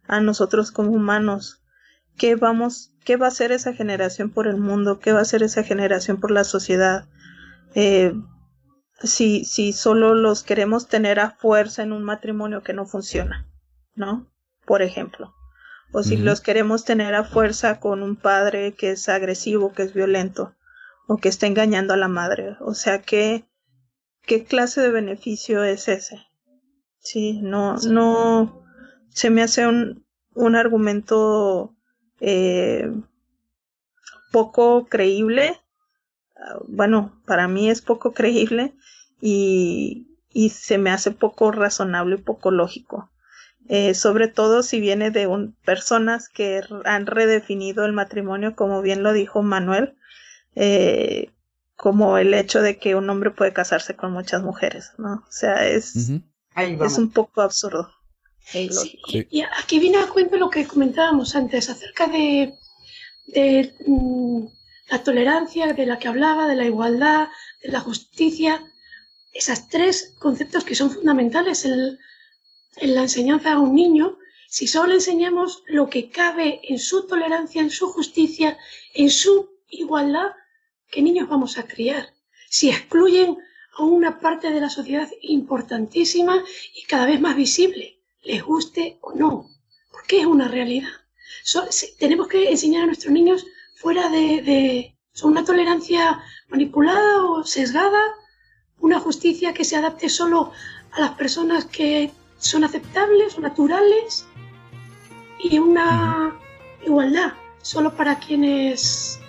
a 0.08 0.21
nosotros 0.21 0.71
como 0.71 0.91
humanos. 0.91 1.62
¿Qué 2.17 2.36
vamos 2.36 2.89
¿Qué 3.10 3.17
va 3.17 3.25
a 3.25 3.30
hacer 3.30 3.52
esa 3.52 3.73
generación 3.73 4.30
por 4.30 4.47
el 4.47 4.58
mundo? 4.58 4.99
¿Qué 4.99 5.13
va 5.13 5.17
a 5.19 5.23
hacer 5.23 5.41
esa 5.41 5.63
generación 5.63 6.19
por 6.19 6.30
la 6.30 6.43
sociedad? 6.43 7.08
Eh, 7.73 8.13
si, 9.02 9.45
si 9.45 9.73
solo 9.73 10.13
los 10.13 10.43
queremos 10.43 10.88
tener 10.88 11.19
a 11.19 11.32
fuerza 11.32 11.82
en 11.82 11.91
un 11.91 12.04
matrimonio 12.04 12.62
que 12.62 12.73
no 12.73 12.86
funciona, 12.86 13.47
¿no? 13.95 14.28
Por 14.65 14.84
ejemplo. 14.84 15.34
O 15.91 16.04
si 16.04 16.17
los 16.17 16.41
queremos 16.41 16.86
tener 16.86 17.15
a 17.15 17.23
fuerza 17.23 17.80
con 17.80 18.04
un 18.04 18.15
padre 18.15 18.73
que 18.73 18.91
es 18.91 19.10
agresivo, 19.10 19.73
que 19.73 19.84
es 19.84 19.93
violento, 19.93 20.56
o 21.08 21.17
que 21.17 21.30
está 21.30 21.47
engañando 21.47 21.93
a 21.93 21.97
la 21.97 22.08
madre. 22.08 22.56
O 22.60 22.75
sea, 22.75 23.02
¿qué, 23.02 23.45
qué 24.21 24.43
clase 24.43 24.82
de 24.82 24.91
beneficio 24.91 25.63
es 25.63 25.88
ese? 25.88 26.19
Sí, 26.99 27.39
no, 27.41 27.78
no, 27.78 28.63
se 29.10 29.30
me 29.32 29.41
hace 29.41 29.65
un, 29.65 30.06
un 30.36 30.56
argumento 30.56 31.75
eh, 32.19 32.91
poco 34.32 34.86
creíble. 34.86 35.60
Bueno, 36.67 37.21
para 37.25 37.47
mí 37.47 37.69
es 37.69 37.82
poco 37.82 38.13
creíble 38.13 38.75
y, 39.19 40.08
y 40.30 40.49
se 40.49 40.78
me 40.78 40.91
hace 40.91 41.12
poco 41.12 41.52
razonable 41.52 42.15
y 42.15 42.21
poco 42.21 42.52
lógico. 42.52 43.10
Eh, 43.71 43.93
sobre 43.93 44.27
todo 44.27 44.63
si 44.63 44.79
viene 44.79 45.12
de 45.12 45.27
un, 45.27 45.55
personas 45.63 46.27
que 46.27 46.63
han 46.86 47.05
redefinido 47.05 47.86
el 47.86 47.93
matrimonio, 47.93 48.55
como 48.55 48.82
bien 48.82 49.03
lo 49.03 49.13
dijo 49.13 49.43
Manuel, 49.43 49.95
eh, 50.55 51.32
como 51.75 52.17
el 52.17 52.34
hecho 52.34 52.63
de 52.63 52.79
que 52.79 52.95
un 52.95 53.08
hombre 53.12 53.29
puede 53.29 53.53
casarse 53.53 53.95
con 53.95 54.12
muchas 54.12 54.41
mujeres, 54.41 54.93
¿no? 54.97 55.23
O 55.27 55.32
sea, 55.32 55.67
es, 55.67 55.95
es 56.55 56.97
un 56.97 57.12
poco 57.12 57.41
absurdo. 57.41 57.93
Y 59.29 59.43
aquí 59.63 59.77
viene 59.77 59.99
a 59.99 60.08
cuento 60.08 60.38
lo 60.38 60.49
que 60.49 60.65
comentábamos 60.65 61.36
antes 61.36 61.69
acerca 61.69 62.08
de, 62.08 62.55
de 63.27 63.75
mm, 63.86 64.45
la 64.89 65.03
tolerancia 65.03 65.73
de 65.73 65.86
la 65.86 65.99
que 65.99 66.08
hablaba, 66.08 66.47
de 66.47 66.55
la 66.55 66.65
igualdad, 66.65 67.27
de 67.62 67.69
la 67.69 67.82
justicia, 67.82 68.63
esas 69.32 69.69
tres 69.69 70.15
conceptos 70.17 70.63
que 70.63 70.73
son 70.73 70.89
fundamentales 70.89 71.65
en, 71.65 71.99
en 72.81 72.95
la 72.95 73.01
enseñanza 73.01 73.53
a 73.53 73.59
un 73.59 73.75
niño, 73.75 74.17
si 74.47 74.67
solo 74.67 74.87
le 74.87 74.95
enseñamos 74.95 75.63
lo 75.67 75.89
que 75.89 76.09
cabe 76.09 76.59
en 76.63 76.79
su 76.79 77.05
tolerancia, 77.05 77.61
en 77.61 77.69
su 77.69 77.87
justicia, 77.91 78.57
en 78.93 79.09
su 79.09 79.49
igualdad, 79.69 80.31
¿qué 80.89 81.01
niños 81.01 81.29
vamos 81.29 81.57
a 81.57 81.67
criar? 81.67 82.13
Si 82.49 82.69
excluyen 82.69 83.37
a 83.77 83.83
una 83.83 84.19
parte 84.19 84.49
de 84.49 84.59
la 84.59 84.69
sociedad 84.69 85.09
importantísima 85.21 86.43
y 86.75 86.83
cada 86.85 87.05
vez 87.05 87.21
más 87.21 87.35
visible 87.35 87.99
les 88.23 88.43
guste 88.43 88.97
o 89.01 89.13
no, 89.13 89.47
porque 89.91 90.21
es 90.21 90.25
una 90.25 90.47
realidad. 90.47 90.89
tenemos 91.99 92.27
que 92.27 92.49
enseñar 92.49 92.83
a 92.83 92.87
nuestros 92.87 93.13
niños 93.13 93.45
fuera 93.75 94.09
de, 94.09 94.41
de 94.41 94.95
una 95.23 95.43
tolerancia 95.45 96.21
manipulada 96.47 97.23
o 97.23 97.43
sesgada, 97.43 98.01
una 98.79 98.99
justicia 98.99 99.54
que 99.54 99.65
se 99.65 99.75
adapte 99.75 100.10
solo 100.10 100.51
a 100.91 101.01
las 101.01 101.12
personas 101.12 101.65
que 101.65 102.12
son 102.40 102.63
aceptables 102.63 103.37
o 103.37 103.42
naturales 103.42 104.25
y 105.40 105.60
una 105.60 106.35
igualdad 106.85 107.33
solo 107.62 107.94
para 107.94 108.17
quienes 108.19 109.19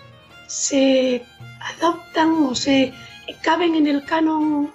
se 0.47 1.25
adoptan 1.61 2.31
o 2.45 2.55
se 2.55 2.95
caben 3.43 3.75
en 3.75 3.87
el 3.87 4.05
canon 4.05 4.71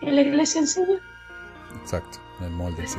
que 0.00 0.10
la 0.10 0.22
iglesia 0.22 0.60
enseña. 0.60 0.98
Exacto 1.82 2.18
el 2.40 2.50
molde, 2.50 2.86
sí. 2.86 2.98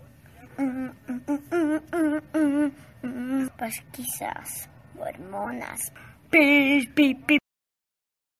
Pues 3.57 3.83
quizás 3.91 4.69
hormonas. 4.97 5.91
Pi, 6.29 6.87
pi, 6.95 7.15
pi. 7.15 7.40